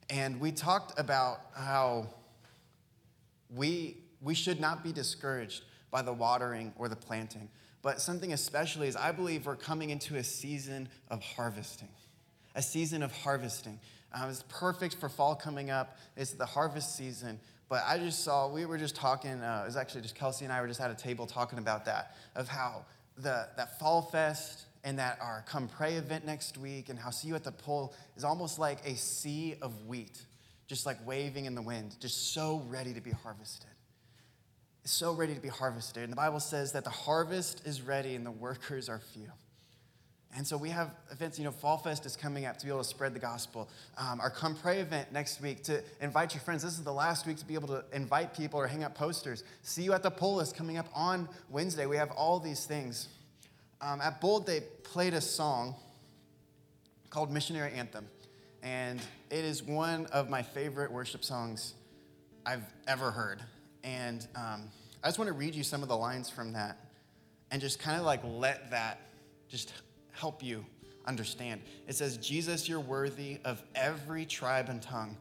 And 0.08 0.38
we 0.38 0.52
talked 0.52 0.96
about 1.00 1.40
how 1.52 2.06
we, 3.52 3.96
we 4.22 4.36
should 4.36 4.60
not 4.60 4.84
be 4.84 4.92
discouraged 4.92 5.64
by 5.90 6.02
the 6.02 6.12
watering 6.12 6.72
or 6.76 6.88
the 6.88 6.94
planting. 6.94 7.48
But 7.82 8.00
something 8.00 8.32
especially 8.32 8.86
is 8.86 8.94
I 8.94 9.10
believe 9.10 9.46
we're 9.46 9.56
coming 9.56 9.90
into 9.90 10.14
a 10.14 10.22
season 10.22 10.88
of 11.10 11.24
harvesting. 11.24 11.88
A 12.54 12.62
season 12.62 13.02
of 13.02 13.10
harvesting. 13.10 13.80
Um, 14.12 14.30
it's 14.30 14.44
perfect 14.48 14.94
for 14.94 15.08
fall 15.08 15.34
coming 15.34 15.70
up. 15.70 15.98
It's 16.16 16.34
the 16.34 16.46
harvest 16.46 16.94
season. 16.96 17.40
But 17.68 17.82
I 17.84 17.98
just 17.98 18.22
saw, 18.22 18.48
we 18.48 18.64
were 18.64 18.78
just 18.78 18.94
talking, 18.94 19.42
uh, 19.42 19.62
it 19.64 19.66
was 19.66 19.76
actually 19.76 20.02
just 20.02 20.14
Kelsey 20.14 20.44
and 20.44 20.54
I 20.54 20.60
were 20.60 20.68
just 20.68 20.80
at 20.80 20.92
a 20.92 20.94
table 20.94 21.26
talking 21.26 21.58
about 21.58 21.84
that, 21.86 22.14
of 22.36 22.46
how 22.46 22.84
the, 23.16 23.48
that 23.56 23.80
Fall 23.80 24.02
Fest 24.02 24.66
and 24.88 24.98
that 24.98 25.18
our 25.20 25.44
Come 25.46 25.68
Pray 25.68 25.94
event 25.94 26.24
next 26.24 26.56
week 26.56 26.88
and 26.88 26.98
how 26.98 27.10
See 27.10 27.28
You 27.28 27.34
at 27.34 27.44
the 27.44 27.52
Pole 27.52 27.92
is 28.16 28.24
almost 28.24 28.58
like 28.58 28.78
a 28.86 28.96
sea 28.96 29.54
of 29.60 29.86
wheat, 29.86 30.22
just 30.66 30.86
like 30.86 30.96
waving 31.06 31.44
in 31.44 31.54
the 31.54 31.62
wind, 31.62 31.94
just 32.00 32.32
so 32.32 32.62
ready 32.68 32.94
to 32.94 33.00
be 33.00 33.10
harvested 33.10 33.70
so 34.84 35.12
ready 35.12 35.34
to 35.34 35.40
be 35.40 35.48
harvested. 35.48 36.02
And 36.02 36.10
the 36.10 36.16
Bible 36.16 36.40
says 36.40 36.72
that 36.72 36.82
the 36.82 36.88
harvest 36.88 37.66
is 37.66 37.82
ready 37.82 38.14
and 38.14 38.24
the 38.24 38.30
workers 38.30 38.88
are 38.88 38.98
few. 38.98 39.30
And 40.36 40.46
so 40.46 40.56
we 40.56 40.68
have 40.70 40.90
events, 41.10 41.38
you 41.38 41.44
know, 41.44 41.50
Fall 41.50 41.78
Fest 41.78 42.04
is 42.04 42.14
coming 42.14 42.44
up 42.44 42.58
to 42.58 42.64
be 42.66 42.70
able 42.70 42.82
to 42.82 42.88
spread 42.88 43.14
the 43.14 43.18
gospel. 43.18 43.68
Um, 43.96 44.20
our 44.20 44.30
Come 44.30 44.54
Pray 44.54 44.80
event 44.80 45.10
next 45.10 45.40
week 45.40 45.64
to 45.64 45.82
invite 46.00 46.34
your 46.34 46.42
friends. 46.42 46.62
This 46.62 46.74
is 46.74 46.84
the 46.84 46.92
last 46.92 47.26
week 47.26 47.38
to 47.38 47.46
be 47.46 47.54
able 47.54 47.68
to 47.68 47.84
invite 47.92 48.34
people 48.36 48.60
or 48.60 48.66
hang 48.66 48.84
up 48.84 48.94
posters. 48.94 49.42
See 49.62 49.82
you 49.82 49.94
at 49.94 50.02
the 50.02 50.10
Pole 50.10 50.40
is 50.40 50.52
coming 50.52 50.76
up 50.76 50.86
on 50.94 51.28
Wednesday. 51.48 51.86
We 51.86 51.96
have 51.96 52.10
all 52.10 52.38
these 52.40 52.66
things. 52.66 53.08
Um, 53.80 54.00
at 54.00 54.20
Bold, 54.20 54.46
they 54.46 54.60
played 54.82 55.14
a 55.14 55.20
song 55.20 55.74
called 57.10 57.30
Missionary 57.30 57.72
Anthem. 57.72 58.06
And 58.62 59.00
it 59.30 59.44
is 59.44 59.62
one 59.62 60.06
of 60.06 60.28
my 60.28 60.42
favorite 60.42 60.90
worship 60.90 61.24
songs 61.24 61.74
I've 62.44 62.64
ever 62.86 63.10
heard. 63.10 63.40
And 63.84 64.26
um, 64.34 64.68
I 65.02 65.08
just 65.08 65.18
want 65.18 65.28
to 65.28 65.34
read 65.34 65.54
you 65.54 65.62
some 65.62 65.82
of 65.82 65.88
the 65.88 65.96
lines 65.96 66.28
from 66.28 66.52
that 66.54 66.76
and 67.50 67.60
just 67.60 67.78
kind 67.78 67.98
of 67.98 68.04
like 68.04 68.20
let 68.24 68.70
that 68.70 69.00
just 69.48 69.72
help 70.12 70.42
you 70.42 70.64
understand. 71.06 71.62
It 71.86 71.94
says, 71.94 72.16
Jesus, 72.16 72.68
you're 72.68 72.80
worthy 72.80 73.38
of 73.44 73.62
every 73.74 74.26
tribe 74.26 74.68
and 74.68 74.82
tongue. 74.82 75.16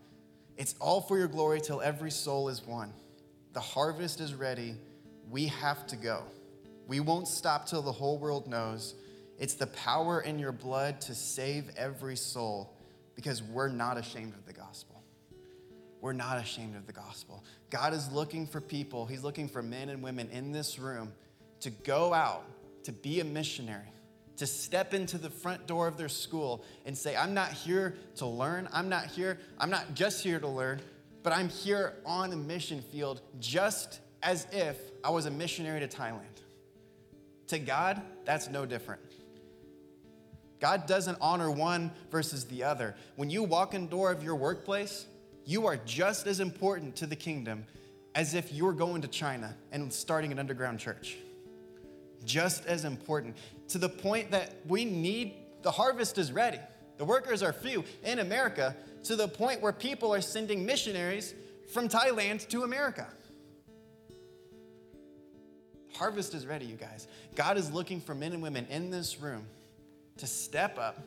It's 0.58 0.76
all 0.80 1.02
for 1.02 1.18
your 1.18 1.28
glory 1.28 1.62
till 1.62 1.82
every 1.82 2.12
soul 2.12 2.50
is 2.50 2.66
one. 2.66 2.92
The 3.54 3.60
harvest 3.60 4.20
is 4.20 4.34
ready. 4.34 4.76
We 5.30 5.48
have 5.48 5.86
to 5.88 5.96
go. 5.96 6.24
We 6.88 7.00
won't 7.00 7.28
stop 7.28 7.68
till 7.68 7.82
the 7.82 7.92
whole 7.92 8.18
world 8.18 8.48
knows. 8.48 8.96
It's 9.38 9.54
the 9.54 9.68
power 9.68 10.22
in 10.22 10.40
your 10.40 10.52
blood 10.52 11.02
to 11.02 11.14
save 11.14 11.70
every 11.78 12.16
soul 12.16 12.74
because 13.16 13.44
we're 13.44 13.68
not 13.68 13.98
ashamed 13.98 14.34
of 14.34 14.46
the 14.46 14.54
gospel 14.54 14.98
we're 16.02 16.14
not 16.14 16.38
ashamed 16.38 16.76
of 16.76 16.86
the 16.86 16.94
gospel. 16.94 17.44
God 17.70 17.94
is 17.94 18.12
looking 18.12 18.48
for 18.48 18.62
people, 18.62 19.06
He's 19.06 19.24
looking 19.24 19.48
for 19.48 19.62
men 19.62 19.90
and 19.90 20.02
women 20.02 20.30
in 20.32 20.52
this 20.52 20.80
room 20.80 21.12
to 21.62 21.70
go 21.70 22.14
out, 22.14 22.46
to 22.84 22.92
be 22.92 23.20
a 23.20 23.24
missionary, 23.24 23.92
to 24.38 24.46
step 24.46 24.94
into 24.94 25.18
the 25.18 25.30
front 25.30 25.66
door 25.68 25.88
of 25.88 25.98
their 25.98 26.10
school 26.10 26.64
and 26.86 26.98
say, 26.98 27.16
I'm 27.16 27.34
not 27.34 27.52
here 27.52 27.96
to 28.18 28.26
learn. 28.26 28.70
I'm 28.72 28.90
not 28.90 29.08
here, 29.08 29.40
I'm 29.60 29.70
not 29.70 29.96
just 29.96 30.24
here 30.24 30.40
to 30.40 30.48
learn, 30.48 30.82
but 31.24 31.34
I'm 31.34 31.50
here 31.50 31.96
on 32.06 32.32
a 32.32 32.36
mission 32.36 32.82
field 32.82 33.22
just 33.40 34.00
as 34.22 34.48
if 34.52 34.78
I 35.04 35.10
was 35.10 35.26
a 35.26 35.32
missionary 35.32 35.80
to 35.80 35.88
Thailand. 35.88 36.22
To 37.48 37.60
God, 37.60 38.02
that's 38.26 38.50
no 38.50 38.66
different. 38.66 39.02
God 40.60 40.88
doesn't 40.88 41.18
honor 41.22 41.52
one 41.52 41.92
versus 42.10 42.46
the 42.46 42.64
other. 42.64 42.96
When 43.16 43.30
you 43.30 43.44
walk 43.44 43.74
in 43.74 43.88
door 43.88 44.12
of 44.12 44.24
your 44.24 44.36
workplace, 44.36 45.06
you 45.46 45.68
are 45.68 45.78
just 45.78 46.28
as 46.28 46.40
important 46.40 46.96
to 46.98 47.06
the 47.06 47.16
kingdom 47.16 47.66
as 48.16 48.34
if 48.34 48.52
you're 48.52 48.74
going 48.74 49.02
to 49.04 49.08
China 49.08 49.56
and 49.72 49.94
starting 49.94 50.32
an 50.32 50.40
underground 50.40 50.80
church. 50.80 51.16
Just 52.26 52.66
as 52.66 52.84
important 52.84 53.38
to 53.70 53.78
the 53.78 53.88
point 53.88 54.32
that 54.32 54.56
we 54.68 54.84
need 54.84 55.36
the 55.62 55.72
harvest 55.72 56.18
is 56.18 56.32
ready. 56.32 56.60
The 56.98 57.06
workers 57.06 57.44
are 57.44 57.54
few 57.54 57.84
in 58.04 58.20
America 58.20 58.76
to 59.04 59.16
the 59.16 59.28
point 59.28 59.62
where 59.62 59.72
people 59.72 60.14
are 60.14 60.22
sending 60.22 60.66
missionaries 60.66 61.34
from 61.72 61.88
Thailand 61.88 62.48
to 62.50 62.64
America. 62.64 63.08
Harvest 65.98 66.36
is 66.36 66.46
ready, 66.46 66.66
you 66.66 66.76
guys. 66.76 67.08
God 67.36 67.58
is 67.58 67.72
looking 67.72 68.00
for 68.00 68.14
men 68.14 68.32
and 68.32 68.42
women 68.42 68.68
in 68.70 68.92
this 68.92 69.20
room 69.20 69.48
to 70.18 70.28
step 70.28 70.78
up, 70.78 71.02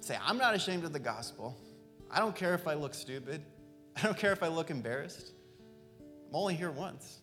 say, 0.00 0.18
I'm 0.22 0.36
not 0.36 0.54
ashamed 0.54 0.84
of 0.84 0.92
the 0.92 0.98
gospel. 0.98 1.56
I 2.10 2.18
don't 2.18 2.36
care 2.36 2.54
if 2.54 2.68
I 2.68 2.74
look 2.74 2.92
stupid. 2.92 3.42
I 3.96 4.02
don't 4.02 4.16
care 4.16 4.32
if 4.32 4.42
I 4.42 4.48
look 4.48 4.70
embarrassed. 4.70 5.32
I'm 6.28 6.36
only 6.36 6.54
here 6.54 6.70
once. 6.70 7.20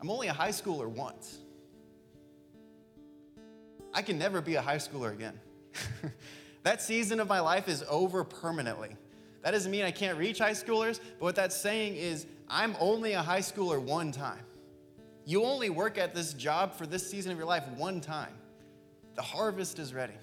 I'm 0.00 0.10
only 0.10 0.28
a 0.28 0.32
high 0.32 0.50
schooler 0.50 0.88
once. 0.88 1.38
I 3.92 4.02
can 4.02 4.18
never 4.18 4.40
be 4.40 4.54
a 4.54 4.62
high 4.62 4.76
schooler 4.76 5.12
again. 5.12 5.38
that 6.62 6.80
season 6.80 7.20
of 7.20 7.28
my 7.28 7.40
life 7.40 7.68
is 7.68 7.84
over 7.88 8.24
permanently. 8.24 8.96
That 9.42 9.50
doesn't 9.50 9.70
mean 9.70 9.84
I 9.84 9.90
can't 9.90 10.18
reach 10.18 10.38
high 10.38 10.52
schoolers, 10.52 10.98
but 11.18 11.24
what 11.24 11.36
that's 11.36 11.56
saying 11.56 11.96
is 11.96 12.26
I'm 12.48 12.74
only 12.80 13.12
a 13.12 13.22
high 13.22 13.40
schooler 13.40 13.80
one 13.80 14.12
time. 14.12 14.40
You 15.26 15.44
only 15.44 15.68
work 15.68 15.98
at 15.98 16.14
this 16.14 16.32
job 16.32 16.74
for 16.74 16.86
this 16.86 17.10
season 17.10 17.32
of 17.32 17.36
your 17.36 17.46
life 17.46 17.64
one 17.76 18.00
time. 18.00 18.32
The 19.16 19.22
harvest 19.22 19.78
is 19.78 19.92
ready. 19.92 20.14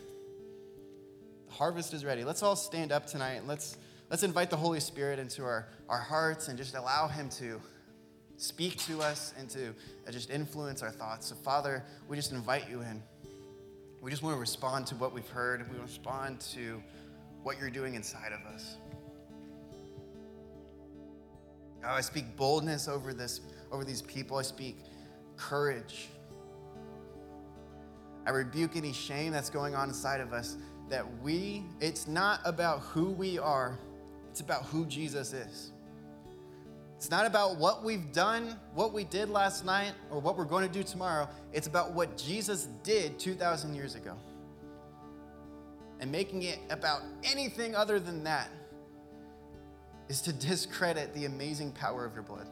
The 1.47 1.53
harvest 1.53 1.93
is 1.93 2.03
ready. 2.03 2.23
Let's 2.23 2.41
all 2.41 2.55
stand 2.55 2.91
up 2.91 3.05
tonight 3.05 3.41
let's 3.45 3.77
Let's 4.13 4.21
invite 4.21 4.51
the 4.51 4.57
Holy 4.57 4.79
Spirit 4.79 5.17
into 5.17 5.43
our, 5.43 5.67
our 5.89 5.97
hearts 5.97 6.47
and 6.47 6.55
just 6.55 6.75
allow 6.75 7.07
Him 7.07 7.29
to 7.29 7.59
speak 8.37 8.77
to 8.85 9.01
us 9.01 9.33
and 9.39 9.49
to 9.49 9.69
uh, 10.07 10.11
just 10.11 10.29
influence 10.29 10.83
our 10.83 10.91
thoughts. 10.91 11.29
So, 11.29 11.35
Father, 11.35 11.83
we 12.07 12.15
just 12.15 12.31
invite 12.31 12.69
you 12.69 12.81
in. 12.81 13.01
We 14.01 14.11
just 14.11 14.21
want 14.21 14.35
to 14.35 14.39
respond 14.39 14.85
to 14.85 14.95
what 14.97 15.13
we've 15.13 15.27
heard, 15.29 15.61
we 15.61 15.77
want 15.79 15.89
to 15.89 15.93
respond 15.95 16.41
to 16.51 16.83
what 17.41 17.59
you're 17.59 17.71
doing 17.71 17.95
inside 17.95 18.33
of 18.33 18.53
us. 18.53 18.75
God, 21.81 21.95
I 21.95 22.01
speak 22.01 22.37
boldness 22.37 22.87
over 22.87 23.15
this, 23.15 23.41
over 23.71 23.83
these 23.83 24.03
people. 24.03 24.37
I 24.37 24.43
speak 24.43 24.77
courage. 25.37 26.09
I 28.25 28.29
rebuke 28.29 28.75
any 28.75 28.93
shame 28.93 29.31
that's 29.31 29.49
going 29.49 29.75
on 29.75 29.89
inside 29.89 30.21
of 30.21 30.33
us 30.33 30.57
that 30.89 31.05
we, 31.21 31.63
it's 31.79 32.07
not 32.07 32.39
about 32.45 32.79
who 32.81 33.09
we 33.11 33.39
are, 33.39 33.77
it's 34.29 34.41
about 34.41 34.63
who 34.65 34.85
Jesus 34.85 35.33
is. 35.33 35.71
It's 37.03 37.11
not 37.11 37.25
about 37.25 37.57
what 37.57 37.83
we've 37.83 38.13
done, 38.13 38.57
what 38.73 38.93
we 38.93 39.03
did 39.03 39.29
last 39.29 39.65
night, 39.65 39.91
or 40.09 40.19
what 40.19 40.37
we're 40.37 40.45
going 40.45 40.65
to 40.65 40.71
do 40.71 40.83
tomorrow. 40.83 41.27
It's 41.51 41.67
about 41.67 41.91
what 41.91 42.17
Jesus 42.17 42.69
did 42.81 43.19
2,000 43.19 43.75
years 43.75 43.95
ago. 43.95 44.15
And 45.99 46.09
making 46.09 46.43
it 46.43 46.59
about 46.69 47.01
anything 47.25 47.75
other 47.75 47.99
than 47.99 48.23
that 48.23 48.49
is 50.07 50.21
to 50.21 50.31
discredit 50.31 51.13
the 51.13 51.25
amazing 51.25 51.73
power 51.73 52.05
of 52.05 52.13
your 52.13 52.23
blood. 52.23 52.47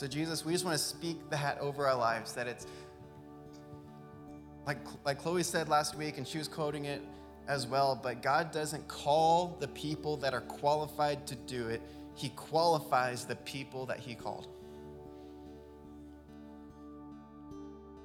So, 0.00 0.06
Jesus, 0.06 0.46
we 0.46 0.54
just 0.54 0.64
want 0.64 0.78
to 0.78 0.82
speak 0.82 1.18
that 1.28 1.58
over 1.58 1.86
our 1.86 1.94
lives 1.94 2.32
that 2.32 2.46
it's 2.46 2.66
like, 4.66 4.78
like 5.04 5.18
Chloe 5.18 5.42
said 5.42 5.68
last 5.68 5.94
week, 5.94 6.16
and 6.16 6.26
she 6.26 6.38
was 6.38 6.48
quoting 6.48 6.86
it 6.86 7.02
as 7.46 7.66
well, 7.66 8.00
but 8.02 8.22
God 8.22 8.50
doesn't 8.50 8.88
call 8.88 9.58
the 9.60 9.68
people 9.68 10.16
that 10.16 10.32
are 10.32 10.40
qualified 10.40 11.26
to 11.26 11.34
do 11.34 11.68
it, 11.68 11.82
He 12.14 12.30
qualifies 12.30 13.26
the 13.26 13.36
people 13.36 13.84
that 13.84 13.98
He 13.98 14.14
called. 14.14 14.48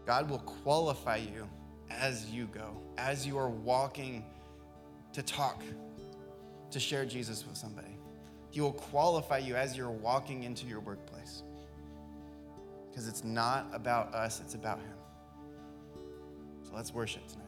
God 0.06 0.30
will 0.30 0.40
qualify 0.40 1.16
you 1.16 1.48
as 1.90 2.30
you 2.30 2.48
go, 2.48 2.76
as 2.98 3.26
you 3.26 3.38
are 3.38 3.48
walking 3.50 4.26
to 5.14 5.24
talk, 5.24 5.64
to 6.72 6.78
share 6.78 7.06
Jesus 7.06 7.48
with 7.48 7.56
somebody. 7.56 7.96
He 8.50 8.60
will 8.60 8.74
qualify 8.74 9.38
you 9.38 9.56
as 9.56 9.78
you're 9.78 9.90
walking 9.90 10.44
into 10.44 10.68
your 10.68 10.82
workplace 10.82 11.44
because 12.96 13.10
it's 13.10 13.26
not 13.26 13.68
about 13.74 14.16
us, 14.16 14.40
it's 14.40 14.56
about 14.56 14.80
Him. 14.80 14.94
So 16.64 16.72
let's 16.74 16.94
worship 16.94 17.28
tonight. 17.28 17.46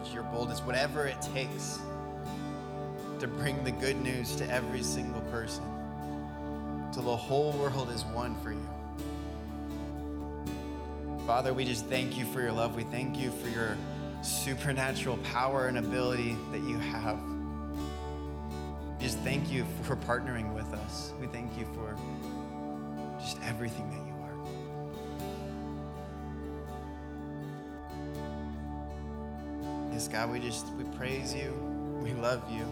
Courage, 0.00 0.14
your 0.14 0.22
boldness, 0.24 0.60
whatever 0.60 1.06
it 1.06 1.20
takes 1.22 1.78
to 3.18 3.26
bring 3.26 3.62
the 3.64 3.70
good 3.70 4.00
news 4.02 4.34
to 4.36 4.50
every 4.50 4.82
single 4.82 5.20
person, 5.22 5.64
till 6.92 7.02
the 7.02 7.16
whole 7.16 7.52
world 7.52 7.90
is 7.90 8.04
won 8.06 8.34
for 8.42 8.52
you. 8.52 8.68
Father, 11.26 11.52
we 11.52 11.64
just 11.64 11.86
thank 11.86 12.16
you 12.18 12.24
for 12.26 12.40
your 12.40 12.52
love. 12.52 12.74
We 12.74 12.84
thank 12.84 13.18
you 13.18 13.30
for 13.30 13.48
your 13.48 13.76
supernatural 14.22 15.18
power 15.18 15.66
and 15.66 15.78
ability 15.78 16.36
that 16.50 16.62
you 16.62 16.78
have. 16.78 17.18
We 18.98 19.04
just 19.04 19.18
thank 19.18 19.50
you 19.50 19.66
for 19.82 19.96
partnering 19.96 20.54
with 20.54 20.72
us. 20.72 21.12
We 21.20 21.26
thank 21.26 21.58
you 21.58 21.66
for 21.74 21.96
just 23.20 23.38
everything 23.42 23.90
that 23.90 24.06
you 24.06 24.19
Yes, 30.00 30.08
God, 30.08 30.32
we 30.32 30.40
just 30.40 30.66
we 30.78 30.84
praise 30.96 31.34
you. 31.34 31.52
We 32.02 32.14
love 32.14 32.42
you. 32.50 32.64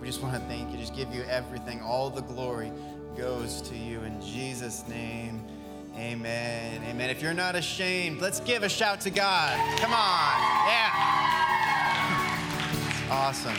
We 0.00 0.06
just 0.06 0.22
want 0.22 0.34
to 0.34 0.40
thank 0.42 0.70
you. 0.70 0.78
Just 0.78 0.94
give 0.94 1.12
you 1.12 1.24
everything. 1.24 1.80
All 1.80 2.08
the 2.08 2.20
glory 2.20 2.70
goes 3.16 3.60
to 3.62 3.76
you 3.76 4.02
in 4.02 4.22
Jesus' 4.22 4.86
name. 4.86 5.44
Amen. 5.96 6.84
Amen. 6.84 7.10
If 7.10 7.20
you're 7.20 7.34
not 7.34 7.56
ashamed, 7.56 8.20
let's 8.20 8.38
give 8.38 8.62
a 8.62 8.68
shout 8.68 9.00
to 9.00 9.10
God. 9.10 9.58
Come 9.80 9.92
on. 9.92 10.68
Yeah. 10.68 10.90
Awesome. 13.10 13.56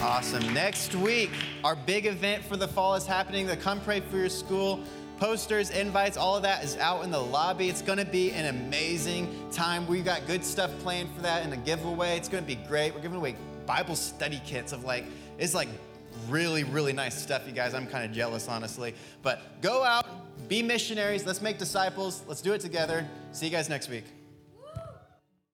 Awesome. 0.00 0.54
Next 0.54 0.94
week, 0.94 1.30
our 1.64 1.74
big 1.74 2.06
event 2.06 2.44
for 2.44 2.56
the 2.56 2.68
fall 2.68 2.94
is 2.94 3.06
happening. 3.06 3.48
The 3.48 3.56
Come 3.56 3.80
Pray 3.80 3.98
for 3.98 4.18
Your 4.18 4.28
School 4.28 4.84
posters, 5.20 5.70
invites, 5.70 6.16
all 6.16 6.34
of 6.34 6.42
that 6.42 6.64
is 6.64 6.76
out 6.78 7.04
in 7.04 7.10
the 7.10 7.20
lobby. 7.20 7.68
It's 7.68 7.82
going 7.82 7.98
to 7.98 8.04
be 8.04 8.32
an 8.32 8.46
amazing 8.46 9.28
time. 9.52 9.86
We've 9.86 10.04
got 10.04 10.26
good 10.26 10.42
stuff 10.42 10.76
planned 10.78 11.14
for 11.14 11.20
that 11.22 11.44
and 11.44 11.52
a 11.52 11.58
giveaway. 11.58 12.16
It's 12.16 12.28
going 12.28 12.42
to 12.42 12.48
be 12.48 12.56
great. 12.66 12.94
We're 12.94 13.02
giving 13.02 13.18
away 13.18 13.36
Bible 13.66 13.94
study 13.94 14.40
kits 14.44 14.72
of 14.72 14.82
like, 14.82 15.04
it's 15.38 15.54
like 15.54 15.68
really, 16.28 16.64
really 16.64 16.94
nice 16.94 17.20
stuff, 17.20 17.46
you 17.46 17.52
guys. 17.52 17.74
I'm 17.74 17.86
kind 17.86 18.04
of 18.04 18.12
jealous, 18.12 18.48
honestly. 18.48 18.94
But 19.22 19.60
go 19.60 19.84
out, 19.84 20.06
be 20.48 20.62
missionaries. 20.62 21.26
Let's 21.26 21.42
make 21.42 21.58
disciples. 21.58 22.24
Let's 22.26 22.40
do 22.40 22.54
it 22.54 22.60
together. 22.62 23.06
See 23.32 23.44
you 23.46 23.52
guys 23.52 23.68
next 23.68 23.90
week. 23.90 24.04